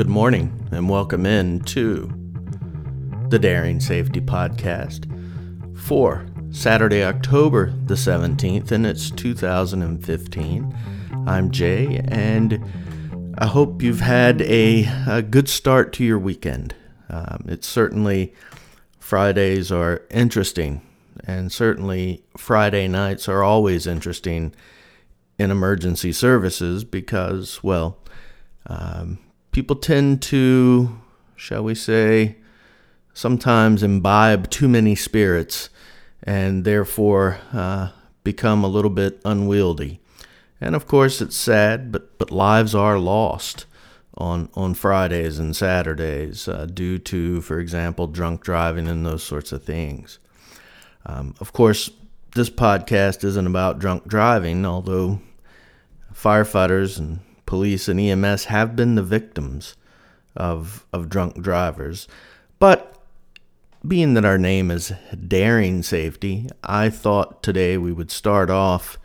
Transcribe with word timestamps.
Good 0.00 0.08
morning 0.08 0.66
and 0.72 0.88
welcome 0.88 1.26
in 1.26 1.60
to 1.64 2.10
the 3.28 3.38
Daring 3.38 3.80
Safety 3.80 4.22
Podcast 4.22 5.04
for 5.78 6.24
Saturday, 6.50 7.04
October 7.04 7.74
the 7.84 7.96
17th, 7.96 8.72
and 8.72 8.86
it's 8.86 9.10
2015. 9.10 10.78
I'm 11.26 11.50
Jay, 11.50 12.00
and 12.08 13.34
I 13.36 13.44
hope 13.46 13.82
you've 13.82 14.00
had 14.00 14.40
a, 14.40 14.86
a 15.06 15.20
good 15.20 15.50
start 15.50 15.92
to 15.92 16.04
your 16.04 16.18
weekend. 16.18 16.74
Um, 17.10 17.44
it's 17.46 17.68
certainly 17.68 18.32
Fridays 18.98 19.70
are 19.70 20.00
interesting, 20.08 20.80
and 21.24 21.52
certainly 21.52 22.24
Friday 22.38 22.88
nights 22.88 23.28
are 23.28 23.42
always 23.42 23.86
interesting 23.86 24.54
in 25.38 25.50
emergency 25.50 26.12
services 26.12 26.84
because, 26.84 27.62
well, 27.62 27.98
um, 28.64 29.18
people 29.52 29.76
tend 29.76 30.22
to, 30.22 31.00
shall 31.36 31.64
we 31.64 31.74
say, 31.74 32.36
sometimes 33.12 33.82
imbibe 33.82 34.50
too 34.50 34.68
many 34.68 34.94
spirits 34.94 35.68
and 36.22 36.64
therefore 36.64 37.38
uh, 37.52 37.90
become 38.24 38.62
a 38.62 38.68
little 38.68 38.90
bit 38.90 39.20
unwieldy. 39.24 40.00
And 40.60 40.76
of 40.76 40.86
course, 40.86 41.20
it's 41.20 41.36
sad, 41.36 41.90
but, 41.90 42.18
but 42.18 42.30
lives 42.30 42.74
are 42.74 42.98
lost 42.98 43.66
on, 44.16 44.50
on 44.54 44.74
Fridays 44.74 45.38
and 45.38 45.56
Saturdays 45.56 46.46
uh, 46.46 46.66
due 46.66 46.98
to, 46.98 47.40
for 47.40 47.58
example, 47.58 48.06
drunk 48.06 48.42
driving 48.42 48.86
and 48.86 49.04
those 49.06 49.22
sorts 49.22 49.52
of 49.52 49.64
things. 49.64 50.18
Um, 51.06 51.34
of 51.40 51.52
course, 51.52 51.90
this 52.34 52.50
podcast 52.50 53.24
isn't 53.24 53.46
about 53.46 53.78
drunk 53.78 54.06
driving, 54.06 54.66
although 54.66 55.20
firefighters 56.14 56.98
and 56.98 57.20
police 57.50 57.88
and 57.88 57.98
EMS 57.98 58.44
have 58.44 58.76
been 58.76 58.94
the 58.94 59.02
victims 59.02 59.74
of 60.36 60.86
of 60.92 61.08
drunk 61.08 61.42
drivers. 61.42 62.06
But 62.60 62.96
being 63.86 64.14
that 64.14 64.24
our 64.24 64.38
name 64.38 64.70
is 64.70 64.92
Daring 65.26 65.82
Safety, 65.82 66.48
I 66.62 66.90
thought 66.90 67.42
today 67.42 67.76
we 67.76 67.92
would 67.92 68.12
start 68.12 68.50
off 68.50 68.98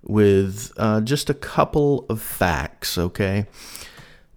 with 0.00 0.72
uh, 0.76 1.00
just 1.00 1.28
a 1.28 1.34
couple 1.34 2.06
of 2.08 2.22
facts. 2.22 2.96
Okay, 2.96 3.46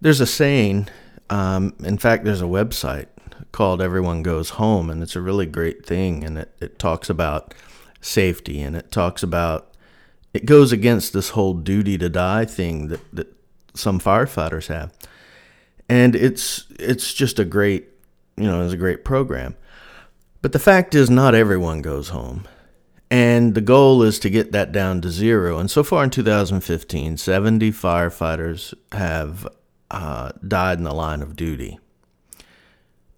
there's 0.01 0.21
a 0.21 0.25
saying. 0.25 0.89
Um, 1.29 1.75
in 1.83 1.99
fact, 1.99 2.25
there's 2.25 2.41
a 2.41 2.45
website 2.45 3.09
called 3.51 3.79
Everyone 3.79 4.23
Goes 4.23 4.49
Home, 4.51 4.89
and 4.89 5.03
it's 5.03 5.15
a 5.15 5.21
really 5.21 5.45
great 5.45 5.85
thing, 5.85 6.23
and 6.23 6.39
it, 6.39 6.51
it 6.59 6.79
talks 6.79 7.11
about 7.11 7.53
safety 8.03 8.59
and 8.59 8.75
it 8.75 8.91
talks 8.91 9.21
about 9.21 9.67
it 10.33 10.45
goes 10.45 10.71
against 10.71 11.13
this 11.13 11.29
whole 11.29 11.53
duty 11.53 11.99
to 11.99 12.09
die 12.09 12.45
thing 12.45 12.87
that, 12.87 13.01
that 13.13 13.40
some 13.73 13.99
firefighters 13.99 14.67
have. 14.67 14.93
And 15.89 16.15
it's 16.15 16.65
it's 16.79 17.13
just 17.13 17.39
a 17.39 17.45
great 17.45 17.89
you 18.37 18.45
know, 18.45 18.63
it's 18.63 18.73
a 18.73 18.77
great 18.77 19.03
program. 19.05 19.55
But 20.41 20.53
the 20.53 20.59
fact 20.59 20.95
is 20.95 21.09
not 21.09 21.35
everyone 21.35 21.81
goes 21.81 22.09
home. 22.09 22.47
And 23.11 23.55
the 23.55 23.61
goal 23.61 24.03
is 24.03 24.19
to 24.19 24.29
get 24.29 24.53
that 24.53 24.71
down 24.71 25.01
to 25.01 25.09
zero. 25.09 25.59
And 25.59 25.69
so 25.69 25.83
far 25.83 26.05
in 26.05 26.09
2015, 26.09 27.17
70 27.17 27.71
firefighters 27.71 28.73
have 28.93 29.45
uh, 29.91 30.31
died 30.47 30.77
in 30.77 30.85
the 30.85 30.93
line 30.93 31.21
of 31.21 31.35
duty. 31.35 31.77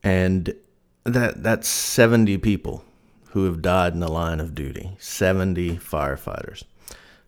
And 0.01 0.55
that 1.03 1.43
that's 1.43 1.67
70 1.67 2.39
people 2.39 2.83
who 3.29 3.45
have 3.45 3.61
died 3.61 3.93
in 3.93 3.99
the 3.99 4.11
line 4.11 4.39
of 4.39 4.55
duty. 4.55 4.95
70 4.99 5.77
firefighters 5.77 6.63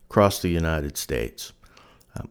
across 0.09 0.41
the 0.41 0.49
United 0.49 0.97
States. 0.97 1.53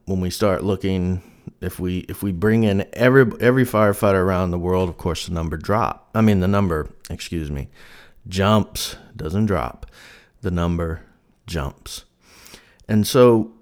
When 0.06 0.20
we 0.20 0.30
start 0.30 0.64
looking, 0.64 1.22
if 1.60 1.78
we 1.78 1.98
if 2.00 2.22
we 2.22 2.32
bring 2.32 2.64
in 2.64 2.86
every 2.92 3.30
every 3.40 3.64
firefighter 3.64 4.22
around 4.22 4.50
the 4.50 4.58
world, 4.58 4.88
of 4.88 4.96
course 4.96 5.26
the 5.26 5.32
number 5.32 5.56
drop. 5.56 6.10
I 6.14 6.20
mean 6.20 6.40
the 6.40 6.48
number, 6.48 6.90
excuse 7.10 7.50
me, 7.50 7.68
jumps 8.26 8.96
doesn't 9.14 9.46
drop. 9.46 9.86
The 10.40 10.50
number 10.50 11.02
jumps, 11.46 12.04
and 12.88 13.06
so 13.06 13.52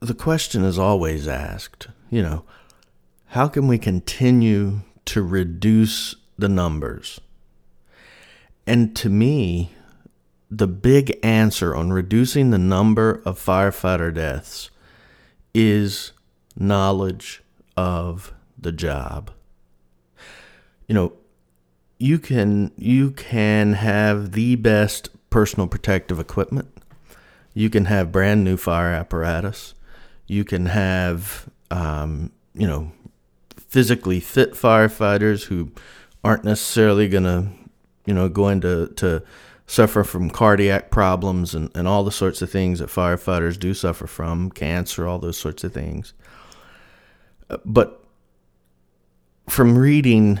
the 0.00 0.14
question 0.14 0.64
is 0.64 0.78
always 0.78 1.26
asked. 1.26 1.88
You 2.10 2.22
know, 2.22 2.44
how 3.26 3.48
can 3.48 3.66
we 3.66 3.78
continue 3.78 4.80
to 5.06 5.22
reduce 5.22 6.14
the 6.38 6.48
numbers? 6.48 7.20
And 8.66 8.94
to 8.96 9.08
me, 9.08 9.72
the 10.50 10.68
big 10.68 11.18
answer 11.22 11.74
on 11.74 11.92
reducing 11.92 12.50
the 12.50 12.58
number 12.58 13.22
of 13.24 13.38
firefighter 13.38 14.14
deaths 14.14 14.70
is 15.54 16.12
knowledge 16.56 17.42
of 17.76 18.34
the 18.58 18.72
job. 18.72 19.30
You 20.86 20.94
know, 20.94 21.12
you 21.98 22.18
can 22.18 22.72
you 22.76 23.12
can 23.12 23.74
have 23.74 24.32
the 24.32 24.56
best 24.56 25.08
personal 25.30 25.66
protective 25.66 26.18
equipment. 26.18 26.68
You 27.54 27.70
can 27.70 27.86
have 27.86 28.12
brand 28.12 28.44
new 28.44 28.56
fire 28.56 28.92
apparatus. 28.92 29.74
You 30.26 30.44
can 30.44 30.66
have 30.66 31.48
um, 31.70 32.32
you 32.54 32.66
know 32.66 32.92
physically 33.56 34.20
fit 34.20 34.52
firefighters 34.52 35.44
who 35.44 35.72
aren't 36.22 36.44
necessarily 36.44 37.08
going 37.08 37.24
to 37.24 37.48
you 38.06 38.14
know 38.14 38.28
going 38.28 38.60
to 38.60 38.88
to 38.96 39.22
suffer 39.66 40.04
from 40.04 40.30
cardiac 40.30 40.90
problems 40.90 41.54
and, 41.54 41.70
and 41.74 41.88
all 41.88 42.04
the 42.04 42.12
sorts 42.12 42.42
of 42.42 42.50
things 42.50 42.78
that 42.78 42.88
firefighters 42.88 43.58
do 43.58 43.72
suffer 43.72 44.06
from, 44.06 44.50
cancer, 44.50 45.06
all 45.06 45.18
those 45.18 45.38
sorts 45.38 45.64
of 45.64 45.72
things. 45.72 46.12
Uh, 47.48 47.56
but 47.64 48.04
from 49.48 49.76
reading 49.76 50.40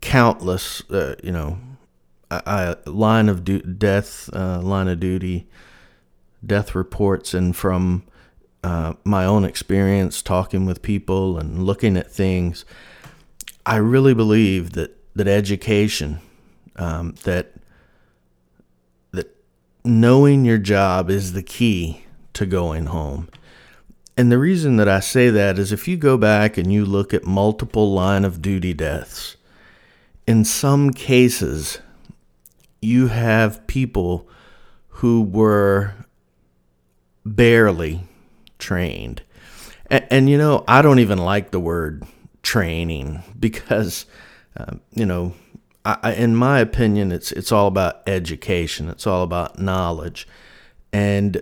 countless, 0.00 0.82
uh, 0.90 1.14
you 1.22 1.32
know, 1.32 1.58
I, 2.30 2.42
I, 2.84 2.90
line 2.90 3.28
of 3.28 3.44
du- 3.44 3.62
death, 3.62 4.28
uh, 4.32 4.60
line 4.60 4.88
of 4.88 5.00
duty, 5.00 5.48
death 6.44 6.74
reports, 6.74 7.34
and 7.34 7.54
from 7.54 8.04
uh, 8.64 8.94
my 9.04 9.24
own 9.24 9.44
experience 9.44 10.20
talking 10.22 10.66
with 10.66 10.82
people 10.82 11.38
and 11.38 11.64
looking 11.64 11.96
at 11.96 12.10
things, 12.10 12.64
I 13.64 13.76
really 13.76 14.14
believe 14.14 14.72
that 14.72 14.96
that 15.14 15.28
education, 15.28 16.20
um, 16.76 17.14
that 17.24 17.52
knowing 19.88 20.44
your 20.44 20.58
job 20.58 21.08
is 21.08 21.32
the 21.32 21.42
key 21.42 22.04
to 22.34 22.44
going 22.44 22.86
home. 22.86 23.28
And 24.16 24.30
the 24.30 24.38
reason 24.38 24.76
that 24.76 24.88
I 24.88 25.00
say 25.00 25.30
that 25.30 25.58
is 25.58 25.72
if 25.72 25.88
you 25.88 25.96
go 25.96 26.18
back 26.18 26.58
and 26.58 26.72
you 26.72 26.84
look 26.84 27.14
at 27.14 27.24
multiple 27.24 27.92
line 27.92 28.24
of 28.24 28.42
duty 28.42 28.74
deaths, 28.74 29.36
in 30.26 30.44
some 30.44 30.90
cases, 30.90 31.78
you 32.82 33.06
have 33.06 33.66
people 33.66 34.28
who 34.88 35.22
were 35.22 35.94
barely 37.24 38.02
trained. 38.58 39.22
And, 39.90 40.06
and, 40.10 40.28
you 40.28 40.36
know, 40.36 40.64
I 40.68 40.82
don't 40.82 40.98
even 40.98 41.18
like 41.18 41.50
the 41.50 41.60
word 41.60 42.04
training 42.42 43.22
because, 43.38 44.04
uh, 44.54 44.76
you 44.92 45.06
know, 45.06 45.32
I, 45.88 46.12
in 46.12 46.36
my 46.36 46.60
opinion, 46.60 47.12
it's 47.12 47.32
it's 47.32 47.52
all 47.52 47.66
about 47.66 48.02
education. 48.06 48.88
It's 48.88 49.06
all 49.06 49.22
about 49.22 49.58
knowledge, 49.58 50.28
and 50.92 51.40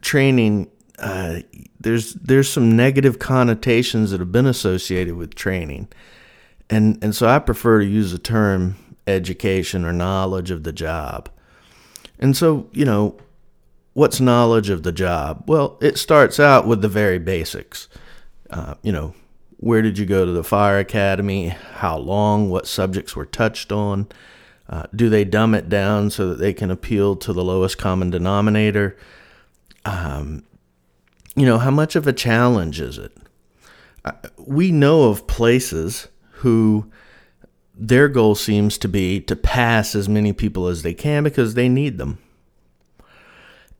training. 0.00 0.70
Uh, 0.98 1.40
there's 1.80 2.14
there's 2.14 2.48
some 2.48 2.76
negative 2.76 3.18
connotations 3.18 4.10
that 4.10 4.20
have 4.20 4.32
been 4.32 4.46
associated 4.46 5.16
with 5.16 5.34
training, 5.34 5.88
and 6.70 7.02
and 7.02 7.14
so 7.14 7.26
I 7.26 7.38
prefer 7.38 7.80
to 7.80 7.86
use 7.86 8.12
the 8.12 8.18
term 8.18 8.76
education 9.06 9.84
or 9.84 9.92
knowledge 9.92 10.50
of 10.50 10.62
the 10.62 10.72
job. 10.72 11.28
And 12.18 12.36
so 12.36 12.68
you 12.72 12.84
know, 12.84 13.18
what's 13.92 14.20
knowledge 14.20 14.70
of 14.70 14.84
the 14.84 14.92
job? 14.92 15.44
Well, 15.46 15.76
it 15.82 15.98
starts 15.98 16.40
out 16.40 16.66
with 16.66 16.80
the 16.80 16.88
very 16.88 17.18
basics. 17.18 17.88
Uh, 18.48 18.74
you 18.82 18.92
know, 18.92 19.14
where 19.64 19.80
did 19.80 19.96
you 19.96 20.04
go 20.04 20.26
to 20.26 20.30
the 20.30 20.44
fire 20.44 20.78
academy? 20.78 21.48
How 21.48 21.96
long? 21.96 22.50
What 22.50 22.66
subjects 22.66 23.16
were 23.16 23.24
touched 23.24 23.72
on? 23.72 24.08
Uh, 24.68 24.82
do 24.94 25.08
they 25.08 25.24
dumb 25.24 25.54
it 25.54 25.70
down 25.70 26.10
so 26.10 26.28
that 26.28 26.34
they 26.34 26.52
can 26.52 26.70
appeal 26.70 27.16
to 27.16 27.32
the 27.32 27.42
lowest 27.42 27.78
common 27.78 28.10
denominator? 28.10 28.94
Um, 29.86 30.44
you 31.34 31.46
know, 31.46 31.56
how 31.56 31.70
much 31.70 31.96
of 31.96 32.06
a 32.06 32.12
challenge 32.12 32.78
is 32.78 32.98
it? 32.98 33.16
Uh, 34.04 34.12
we 34.36 34.70
know 34.70 35.04
of 35.04 35.26
places 35.26 36.08
who 36.42 36.90
their 37.74 38.08
goal 38.08 38.34
seems 38.34 38.76
to 38.76 38.86
be 38.86 39.18
to 39.22 39.34
pass 39.34 39.94
as 39.94 40.10
many 40.10 40.34
people 40.34 40.68
as 40.68 40.82
they 40.82 40.92
can 40.92 41.24
because 41.24 41.54
they 41.54 41.70
need 41.70 41.96
them. 41.96 42.18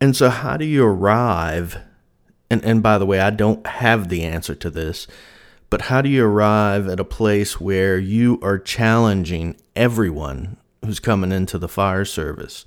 And 0.01 0.17
so, 0.17 0.31
how 0.31 0.57
do 0.57 0.65
you 0.65 0.87
arrive? 0.87 1.77
And, 2.49 2.65
and 2.65 2.83
by 2.83 2.97
the 2.97 3.05
way, 3.05 3.21
I 3.21 3.29
don't 3.29 3.67
have 3.67 4.09
the 4.09 4.23
answer 4.23 4.55
to 4.55 4.71
this 4.71 5.07
but 5.71 5.83
how 5.83 6.03
do 6.03 6.09
you 6.09 6.25
arrive 6.25 6.89
at 6.89 7.01
a 7.01 7.05
place 7.05 7.61
where 7.61 7.99
you 7.99 8.39
are 8.43 8.59
challenging 8.59 9.57
everyone 9.75 10.57
who's 10.85 11.01
coming 11.01 11.33
into 11.33 11.59
the 11.59 11.69
fire 11.69 12.05
service 12.05 12.65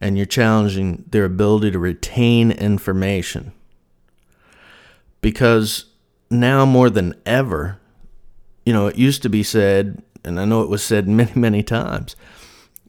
and 0.00 0.16
you're 0.16 0.26
challenging 0.26 1.04
their 1.10 1.24
ability 1.24 1.70
to 1.72 1.78
retain 1.78 2.50
information? 2.50 3.52
Because 5.20 5.86
now 6.30 6.64
more 6.64 6.88
than 6.88 7.14
ever, 7.26 7.78
you 8.64 8.72
know, 8.72 8.86
it 8.86 8.96
used 8.96 9.22
to 9.22 9.28
be 9.28 9.42
said, 9.42 10.02
and 10.24 10.40
I 10.40 10.44
know 10.44 10.62
it 10.62 10.70
was 10.70 10.82
said 10.82 11.08
many, 11.08 11.32
many 11.34 11.62
times, 11.62 12.16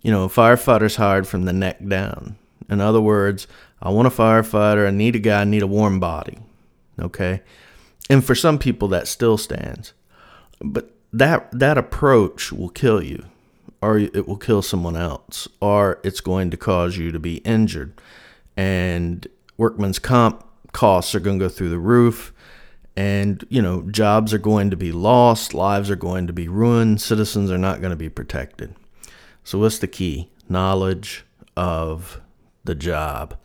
you 0.02 0.12
know, 0.12 0.28
firefighters 0.28 0.96
hired 0.96 1.28
from 1.28 1.46
the 1.46 1.54
neck 1.54 1.86
down. 1.88 2.38
In 2.70 2.80
other 2.80 3.02
words, 3.02 3.48
I 3.82 3.90
want 3.90 4.08
a 4.08 4.12
firefighter, 4.12 4.88
I 4.88 4.92
need 4.92 5.16
a 5.16 5.20
guy, 5.20 5.42
I 5.42 5.46
need 5.46 5.62
a 5.62 5.68
warm 5.68 6.00
body. 6.00 6.38
Okay? 7.00 7.42
And 8.12 8.26
for 8.26 8.36
some 8.36 8.60
people 8.60 8.90
that 8.90 9.08
still 9.08 9.38
stands. 9.38 9.94
But 10.60 10.92
that 11.14 11.50
that 11.58 11.78
approach 11.78 12.52
will 12.52 12.70
kill 12.70 13.02
you 13.02 13.24
or 13.82 14.00
it 14.00 14.28
will 14.28 14.36
kill 14.36 14.62
someone 14.62 14.98
else 14.98 15.48
or 15.62 16.02
it's 16.04 16.20
going 16.20 16.52
to 16.52 16.58
cause 16.58 16.98
you 16.98 17.14
to 17.14 17.20
be 17.20 17.38
injured. 17.38 17.94
And 18.58 19.26
workman's 19.56 19.98
comp 19.98 20.46
costs 20.74 21.16
are 21.16 21.22
going 21.22 21.40
to 21.40 21.46
go 21.46 21.50
through 21.50 21.70
the 21.70 21.80
roof 21.80 22.34
and 22.98 23.46
you 23.50 23.62
know 23.62 23.84
jobs 23.84 24.34
are 24.34 24.38
going 24.38 24.70
to 24.70 24.76
be 24.76 24.92
lost 24.92 25.54
lives 25.54 25.90
are 25.90 25.96
going 25.96 26.28
to 26.28 26.34
be 26.34 26.48
ruined 26.48 27.02
citizens 27.02 27.50
are 27.50 27.58
not 27.58 27.80
going 27.80 27.92
to 27.92 27.96
be 27.96 28.10
protected 28.10 28.76
so 29.44 29.60
what's 29.60 29.80
the 29.80 29.88
key 29.88 30.30
knowledge 30.50 31.26
of 31.56 32.20
the 32.66 32.76
job 32.76 33.38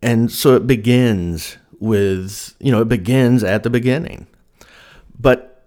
and 0.00 0.30
so 0.30 0.54
it 0.54 0.66
begins 0.66 1.58
with 1.82 2.54
you 2.60 2.72
know 2.72 2.80
it 2.80 2.88
begins 2.88 3.44
at 3.44 3.62
the 3.62 3.70
beginning 3.70 4.26
but 5.18 5.64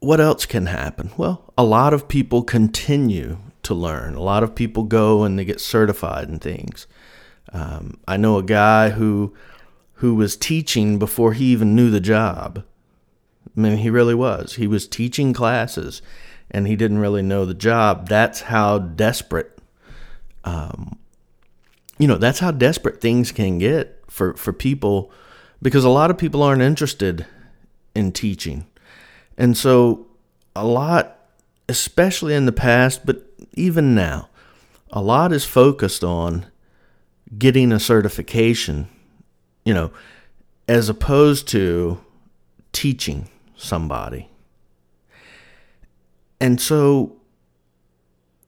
what 0.00 0.20
else 0.20 0.46
can 0.46 0.66
happen 0.66 1.10
well 1.16 1.52
a 1.58 1.64
lot 1.64 1.92
of 1.92 2.08
people 2.08 2.42
continue 2.42 3.38
to 3.62 3.74
learn 3.74 4.14
a 4.14 4.22
lot 4.22 4.42
of 4.42 4.54
people 4.54 4.84
go 4.84 5.24
and 5.24 5.38
they 5.38 5.44
get 5.44 5.60
certified 5.60 6.28
in 6.28 6.38
things 6.38 6.86
um, 7.52 7.98
i 8.06 8.16
know 8.16 8.38
a 8.38 8.42
guy 8.42 8.90
who 8.90 9.34
who 9.96 10.14
was 10.14 10.36
teaching 10.36 10.98
before 10.98 11.32
he 11.32 11.46
even 11.46 11.74
knew 11.74 11.90
the 11.90 12.00
job. 12.00 12.62
I 13.56 13.60
mean, 13.60 13.78
he 13.78 13.88
really 13.88 14.14
was. 14.14 14.56
He 14.56 14.66
was 14.66 14.86
teaching 14.86 15.32
classes 15.32 16.02
and 16.50 16.66
he 16.66 16.76
didn't 16.76 16.98
really 16.98 17.22
know 17.22 17.44
the 17.44 17.54
job. 17.54 18.08
That's 18.08 18.42
how 18.42 18.78
desperate, 18.78 19.58
um, 20.44 20.98
you 21.98 22.06
know, 22.06 22.16
that's 22.16 22.38
how 22.38 22.50
desperate 22.50 23.00
things 23.00 23.32
can 23.32 23.58
get 23.58 24.02
for, 24.08 24.34
for 24.34 24.52
people 24.52 25.10
because 25.62 25.84
a 25.84 25.88
lot 25.88 26.10
of 26.10 26.18
people 26.18 26.42
aren't 26.42 26.62
interested 26.62 27.26
in 27.94 28.12
teaching. 28.12 28.66
And 29.38 29.56
so, 29.56 30.06
a 30.54 30.64
lot, 30.64 31.18
especially 31.68 32.34
in 32.34 32.46
the 32.46 32.52
past, 32.52 33.04
but 33.04 33.22
even 33.54 33.94
now, 33.94 34.28
a 34.90 35.02
lot 35.02 35.32
is 35.32 35.44
focused 35.44 36.02
on 36.02 36.46
getting 37.38 37.72
a 37.72 37.80
certification 37.80 38.88
you 39.66 39.74
know, 39.74 39.90
as 40.68 40.88
opposed 40.88 41.48
to 41.48 42.00
teaching 42.72 43.28
somebody. 43.56 44.30
And 46.40 46.60
so 46.60 47.16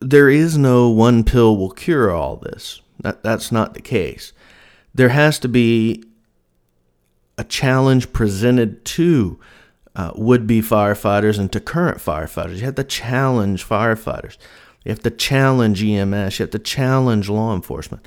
there 0.00 0.30
is 0.30 0.56
no 0.56 0.88
one 0.90 1.24
pill 1.24 1.56
will 1.56 1.72
cure 1.72 2.12
all 2.12 2.36
this. 2.36 2.80
That, 3.00 3.22
that's 3.22 3.52
not 3.52 3.74
the 3.74 3.80
case. 3.80 4.32
There 4.94 5.10
has 5.10 5.38
to 5.40 5.48
be 5.48 6.04
a 7.36 7.44
challenge 7.44 8.12
presented 8.12 8.84
to 8.84 9.38
uh, 9.94 10.12
would 10.14 10.46
be 10.46 10.60
firefighters 10.60 11.38
and 11.38 11.50
to 11.52 11.60
current 11.60 11.98
firefighters. 11.98 12.56
You 12.56 12.64
have 12.66 12.76
to 12.76 12.84
challenge 12.84 13.66
firefighters. 13.66 14.36
You 14.84 14.90
have 14.90 15.02
to 15.02 15.10
challenge 15.10 15.82
EMS. 15.82 16.38
You 16.38 16.44
have 16.44 16.50
to 16.50 16.58
challenge 16.58 17.28
law 17.28 17.54
enforcement. 17.54 18.06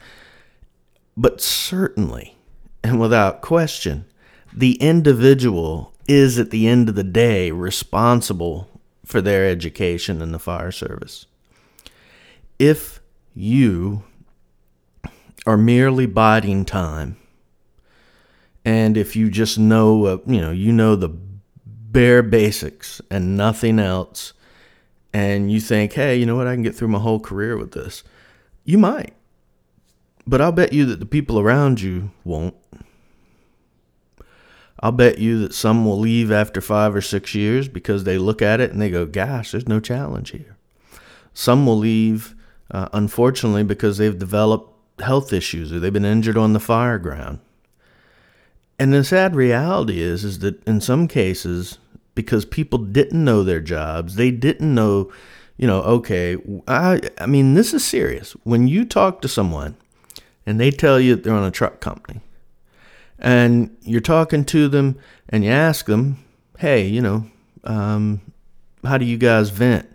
But 1.17 1.41
certainly, 1.41 2.37
and 2.83 2.99
without 2.99 3.41
question, 3.41 4.05
the 4.53 4.73
individual 4.75 5.93
is 6.07 6.39
at 6.39 6.51
the 6.51 6.67
end 6.67 6.89
of 6.89 6.95
the 6.95 7.03
day 7.03 7.51
responsible 7.51 8.67
for 9.05 9.21
their 9.21 9.45
education 9.45 10.21
in 10.21 10.31
the 10.31 10.39
fire 10.39 10.71
service. 10.71 11.25
If 12.57 13.01
you 13.33 14.03
are 15.45 15.57
merely 15.57 16.05
biding 16.05 16.65
time, 16.65 17.17
and 18.63 18.97
if 18.97 19.15
you 19.15 19.29
just 19.29 19.57
know, 19.57 20.05
uh, 20.05 20.17
you 20.25 20.39
know, 20.41 20.51
you 20.51 20.71
know 20.71 20.95
the 20.95 21.09
bare 21.09 22.23
basics 22.23 23.01
and 23.09 23.35
nothing 23.35 23.79
else, 23.79 24.33
and 25.13 25.51
you 25.51 25.59
think, 25.59 25.93
hey, 25.93 26.15
you 26.17 26.25
know 26.25 26.35
what, 26.35 26.47
I 26.47 26.53
can 26.53 26.63
get 26.63 26.75
through 26.75 26.89
my 26.89 26.99
whole 26.99 27.19
career 27.19 27.57
with 27.57 27.71
this, 27.71 28.03
you 28.63 28.77
might. 28.77 29.13
But 30.27 30.41
I'll 30.41 30.51
bet 30.51 30.73
you 30.73 30.85
that 30.85 30.99
the 30.99 31.05
people 31.05 31.39
around 31.39 31.81
you 31.81 32.11
won't. 32.23 32.55
I'll 34.79 34.91
bet 34.91 35.19
you 35.19 35.39
that 35.39 35.53
some 35.53 35.85
will 35.85 35.99
leave 35.99 36.31
after 36.31 36.59
five 36.59 36.95
or 36.95 37.01
six 37.01 37.35
years 37.35 37.67
because 37.67 38.03
they 38.03 38.17
look 38.17 38.41
at 38.41 38.59
it 38.59 38.71
and 38.71 38.81
they 38.81 38.89
go, 38.89 39.05
gosh, 39.05 39.51
there's 39.51 39.67
no 39.67 39.79
challenge 39.79 40.31
here. 40.31 40.57
Some 41.33 41.65
will 41.65 41.77
leave, 41.77 42.35
uh, 42.71 42.89
unfortunately, 42.93 43.63
because 43.63 43.97
they've 43.97 44.17
developed 44.17 44.70
health 45.01 45.33
issues 45.33 45.71
or 45.71 45.79
they've 45.79 45.93
been 45.93 46.05
injured 46.05 46.37
on 46.37 46.53
the 46.53 46.59
fire 46.59 46.97
ground. 46.97 47.39
And 48.79 48.93
the 48.93 49.03
sad 49.03 49.35
reality 49.35 50.01
is, 50.01 50.23
is 50.23 50.39
that 50.39 50.63
in 50.67 50.81
some 50.81 51.07
cases, 51.07 51.77
because 52.15 52.45
people 52.45 52.79
didn't 52.79 53.23
know 53.23 53.43
their 53.43 53.61
jobs, 53.61 54.15
they 54.15 54.31
didn't 54.31 54.73
know, 54.73 55.11
you 55.57 55.67
know, 55.67 55.81
okay, 55.81 56.37
I, 56.67 57.01
I 57.19 57.25
mean, 57.27 57.53
this 57.53 57.73
is 57.73 57.83
serious. 57.83 58.31
When 58.43 58.67
you 58.67 58.85
talk 58.85 59.21
to 59.21 59.27
someone 59.27 59.75
and 60.45 60.59
they 60.59 60.71
tell 60.71 60.99
you 60.99 61.15
they're 61.15 61.33
on 61.33 61.43
a 61.43 61.51
truck 61.51 61.79
company, 61.79 62.21
and 63.19 63.77
you're 63.83 64.01
talking 64.01 64.43
to 64.45 64.67
them 64.67 64.97
and 65.29 65.43
you 65.43 65.51
ask 65.51 65.85
them, 65.85 66.17
hey, 66.57 66.87
you 66.87 67.01
know, 67.01 67.27
um, 67.63 68.21
how 68.83 68.97
do 68.97 69.05
you 69.05 69.17
guys 69.17 69.51
vent? 69.51 69.87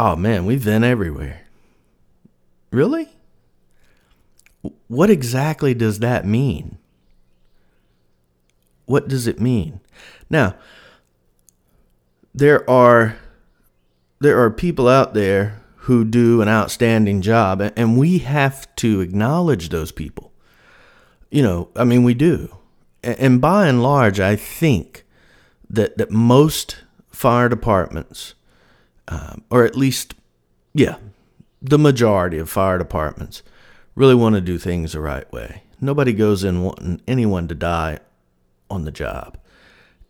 Oh 0.00 0.16
man, 0.16 0.46
we 0.46 0.56
vent 0.56 0.82
everywhere. 0.82 1.42
Really? 2.72 3.08
What 4.88 5.10
exactly 5.10 5.74
does 5.74 6.00
that 6.00 6.26
mean? 6.26 6.78
What 8.86 9.08
does 9.08 9.26
it 9.26 9.40
mean? 9.40 9.80
Now, 10.28 10.56
there 12.34 12.68
are 12.68 13.16
there 14.20 14.42
are 14.42 14.50
people 14.50 14.88
out 14.88 15.14
there 15.14 15.62
who 15.84 16.04
do 16.04 16.42
an 16.42 16.48
outstanding 16.48 17.22
job 17.22 17.60
and 17.74 17.98
we 17.98 18.18
have 18.18 18.72
to 18.76 19.00
acknowledge 19.00 19.70
those 19.70 19.92
people 19.92 20.30
you 21.30 21.42
know, 21.42 21.68
I 21.76 21.84
mean, 21.84 22.02
we 22.02 22.14
do. 22.14 22.56
And 23.02 23.40
by 23.40 23.68
and 23.68 23.82
large, 23.82 24.20
I 24.20 24.36
think 24.36 25.04
that, 25.70 25.96
that 25.96 26.10
most 26.10 26.82
fire 27.08 27.48
departments, 27.48 28.34
um, 29.08 29.44
or 29.50 29.64
at 29.64 29.76
least, 29.76 30.14
yeah, 30.74 30.96
the 31.62 31.78
majority 31.78 32.38
of 32.38 32.50
fire 32.50 32.78
departments 32.78 33.42
really 34.00 34.14
want 34.14 34.34
to 34.34 34.40
do 34.40 34.56
things 34.56 34.92
the 34.92 35.00
right 35.00 35.30
way. 35.30 35.62
Nobody 35.78 36.14
goes 36.14 36.42
in 36.42 36.62
wanting 36.62 37.02
anyone 37.06 37.46
to 37.48 37.54
die 37.54 37.98
on 38.70 38.84
the 38.84 38.90
job. 38.90 39.36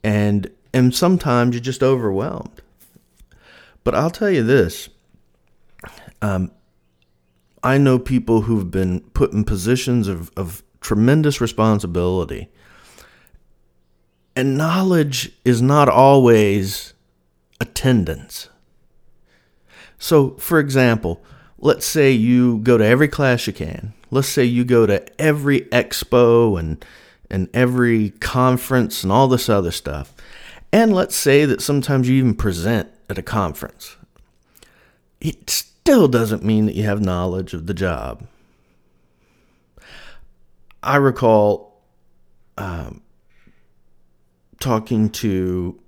And 0.04 0.48
and 0.72 0.94
sometimes 0.94 1.54
you're 1.54 1.60
just 1.60 1.82
overwhelmed. 1.82 2.62
But 3.82 3.96
I'll 3.96 4.10
tell 4.10 4.30
you 4.30 4.44
this. 4.44 4.88
Um, 6.22 6.52
I 7.64 7.78
know 7.78 7.98
people 7.98 8.42
who've 8.42 8.70
been 8.70 9.00
put 9.12 9.32
in 9.32 9.42
positions 9.42 10.06
of, 10.06 10.30
of 10.36 10.62
tremendous 10.80 11.40
responsibility. 11.40 12.48
And 14.36 14.56
knowledge 14.56 15.32
is 15.44 15.60
not 15.60 15.88
always 15.88 16.94
attendance. 17.60 18.48
So, 19.98 20.30
for 20.36 20.60
example, 20.60 21.24
let's 21.60 21.86
say 21.86 22.10
you 22.10 22.58
go 22.58 22.78
to 22.78 22.84
every 22.84 23.08
class 23.08 23.46
you 23.46 23.52
can. 23.52 23.92
Let's 24.10 24.28
say 24.28 24.44
you 24.44 24.64
go 24.64 24.86
to 24.86 25.20
every 25.20 25.62
expo 25.62 26.58
and 26.58 26.84
and 27.30 27.48
every 27.54 28.10
conference 28.10 29.04
and 29.04 29.12
all 29.12 29.28
this 29.28 29.48
other 29.48 29.70
stuff. 29.70 30.12
And 30.72 30.92
let's 30.92 31.14
say 31.14 31.44
that 31.44 31.62
sometimes 31.62 32.08
you 32.08 32.16
even 32.16 32.34
present 32.34 32.88
at 33.08 33.18
a 33.18 33.22
conference. 33.22 33.96
It 35.20 35.48
still 35.48 36.08
doesn't 36.08 36.44
mean 36.44 36.66
that 36.66 36.74
you 36.74 36.84
have 36.84 37.00
knowledge 37.00 37.54
of 37.54 37.66
the 37.66 37.74
job. 37.74 38.26
I 40.82 40.96
recall 40.96 41.80
um, 42.58 43.02
talking 44.60 45.10
to 45.10 45.78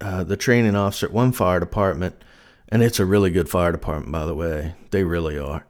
uh, 0.00 0.24
the 0.24 0.36
training 0.36 0.74
officer 0.74 1.06
at 1.06 1.12
one 1.12 1.32
fire 1.32 1.60
department, 1.60 2.22
and 2.72 2.82
it's 2.82 2.98
a 2.98 3.04
really 3.04 3.30
good 3.30 3.50
fire 3.50 3.70
department, 3.70 4.10
by 4.10 4.24
the 4.24 4.34
way. 4.34 4.74
They 4.92 5.04
really 5.04 5.38
are. 5.38 5.66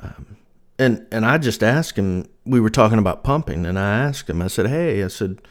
Um, 0.00 0.38
and 0.78 1.06
and 1.12 1.26
I 1.26 1.36
just 1.36 1.62
asked 1.62 1.98
him. 1.98 2.26
We 2.46 2.60
were 2.60 2.70
talking 2.70 2.98
about 2.98 3.22
pumping, 3.22 3.66
and 3.66 3.78
I 3.78 3.98
asked 3.98 4.30
him. 4.30 4.40
I 4.40 4.46
said, 4.46 4.66
"Hey, 4.66 5.04
I 5.04 5.08
said, 5.08 5.42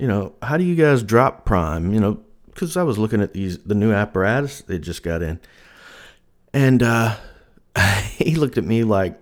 you 0.00 0.08
know, 0.08 0.34
how 0.40 0.56
do 0.56 0.64
you 0.64 0.74
guys 0.74 1.02
drop 1.02 1.44
prime? 1.44 1.92
You 1.92 2.00
know, 2.00 2.20
because 2.46 2.78
I 2.78 2.82
was 2.82 2.96
looking 2.96 3.20
at 3.20 3.34
these 3.34 3.58
the 3.58 3.74
new 3.74 3.92
apparatus 3.92 4.62
they 4.62 4.78
just 4.78 5.02
got 5.02 5.20
in, 5.20 5.38
and 6.54 6.82
uh, 6.82 7.16
he 8.16 8.34
looked 8.34 8.56
at 8.56 8.64
me 8.64 8.84
like 8.84 9.20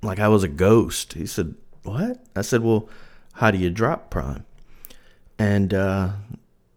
like 0.00 0.20
I 0.20 0.28
was 0.28 0.44
a 0.44 0.48
ghost. 0.48 1.14
He 1.14 1.26
said, 1.26 1.56
what? 1.82 2.24
I 2.36 2.42
said, 2.42 2.62
well, 2.62 2.88
how 3.32 3.50
do 3.50 3.58
you 3.58 3.70
drop 3.70 4.10
prime? 4.10 4.46
And 5.40 5.74
uh, 5.74 6.10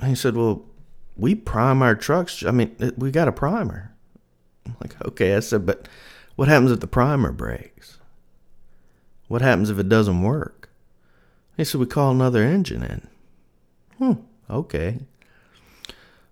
he 0.04 0.16
said, 0.16 0.36
well, 0.36 0.66
we 1.20 1.36
prime 1.36 1.82
our 1.82 1.96
trucks. 1.96 2.44
I 2.44 2.52
mean, 2.52 2.76
we 2.98 3.12
got 3.12 3.28
a 3.28 3.34
primer. 3.34 3.94
I'm 4.66 4.76
like, 4.82 4.96
okay. 5.06 5.36
I 5.36 5.40
said, 5.40 5.66
but 5.66 5.88
what 6.36 6.48
happens 6.48 6.72
if 6.72 6.80
the 6.80 6.88
primer 6.88 7.32
breaks? 7.32 8.00
What 9.28 9.42
happens 9.42 9.70
if 9.70 9.78
it 9.78 9.90
doesn't 9.90 10.22
work? 10.22 10.70
He 11.58 11.64
said, 11.64 11.80
we 11.80 11.86
call 11.86 12.12
another 12.12 12.44
engine 12.44 12.84
in. 12.84 13.08
Hmm, 13.98 14.22
okay. 14.50 15.00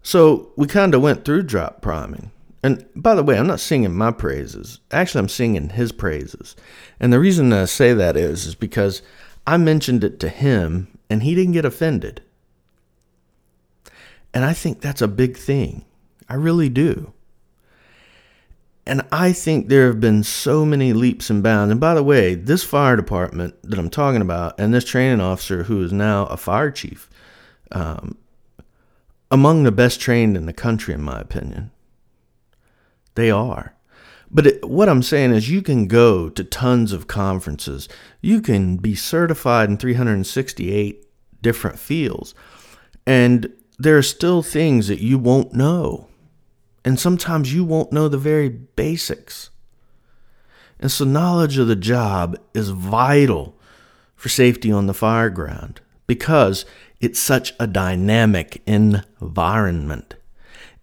So 0.01 0.51
we 0.55 0.67
kind 0.67 0.95
of 0.95 1.01
went 1.01 1.25
through 1.25 1.43
drop 1.43 1.81
priming. 1.81 2.31
And 2.63 2.85
by 2.95 3.13
the 3.13 3.23
way, 3.23 3.37
I'm 3.37 3.47
not 3.47 3.59
singing 3.59 3.93
my 3.93 4.11
praises. 4.11 4.79
Actually, 4.91 5.19
I'm 5.19 5.29
singing 5.29 5.69
his 5.69 5.91
praises. 5.91 6.55
And 6.99 7.11
the 7.13 7.19
reason 7.19 7.53
I 7.53 7.65
say 7.65 7.93
that 7.93 8.17
is, 8.17 8.45
is 8.45 8.55
because 8.55 9.01
I 9.45 9.57
mentioned 9.57 10.03
it 10.03 10.19
to 10.21 10.29
him 10.29 10.87
and 11.09 11.23
he 11.23 11.35
didn't 11.35 11.53
get 11.53 11.65
offended. 11.65 12.21
And 14.37 14.45
I 14.45 14.53
think 14.53 14.81
that's 14.81 15.01
a 15.01 15.07
big 15.07 15.35
thing. 15.35 15.83
I 16.29 16.35
really 16.35 16.69
do. 16.69 17.11
And 18.85 19.01
I 19.11 19.33
think 19.33 19.67
there 19.67 19.87
have 19.87 19.99
been 19.99 20.21
so 20.21 20.63
many 20.63 20.93
leaps 20.93 21.31
and 21.31 21.41
bounds. 21.41 21.71
And 21.71 21.81
by 21.81 21.95
the 21.95 22.03
way, 22.03 22.35
this 22.35 22.63
fire 22.63 22.95
department 22.95 23.55
that 23.63 23.79
I'm 23.79 23.89
talking 23.89 24.21
about, 24.21 24.59
and 24.59 24.71
this 24.71 24.85
training 24.85 25.21
officer 25.21 25.63
who 25.63 25.83
is 25.83 25.91
now 25.91 26.27
a 26.27 26.37
fire 26.37 26.69
chief, 26.69 27.09
um, 27.71 28.15
among 29.31 29.63
the 29.63 29.71
best 29.71 29.99
trained 29.99 30.37
in 30.37 30.45
the 30.45 30.53
country, 30.53 30.93
in 30.93 31.01
my 31.01 31.19
opinion. 31.19 31.71
They 33.15 33.31
are. 33.31 33.73
But 34.29 34.45
it, 34.45 34.69
what 34.69 34.87
I'm 34.87 35.01
saying 35.01 35.33
is, 35.33 35.49
you 35.49 35.63
can 35.63 35.87
go 35.87 36.29
to 36.29 36.43
tons 36.43 36.93
of 36.93 37.07
conferences. 37.07 37.89
You 38.21 38.41
can 38.41 38.77
be 38.77 38.93
certified 38.93 39.71
in 39.71 39.77
368 39.77 41.07
different 41.41 41.79
fields. 41.79 42.35
And 43.07 43.51
there 43.77 43.97
are 43.97 44.03
still 44.03 44.41
things 44.41 44.87
that 44.87 44.99
you 44.99 45.17
won't 45.17 45.53
know. 45.53 46.07
And 46.83 46.99
sometimes 46.99 47.53
you 47.53 47.63
won't 47.63 47.91
know 47.91 48.07
the 48.07 48.17
very 48.17 48.49
basics. 48.49 49.49
And 50.79 50.91
so, 50.91 51.05
knowledge 51.05 51.57
of 51.57 51.67
the 51.67 51.75
job 51.75 52.37
is 52.53 52.69
vital 52.69 53.55
for 54.15 54.29
safety 54.29 54.71
on 54.71 54.87
the 54.87 54.93
fire 54.93 55.29
ground 55.29 55.81
because 56.05 56.65
it's 56.99 57.19
such 57.19 57.53
a 57.59 57.67
dynamic 57.67 58.61
environment. 58.65 60.15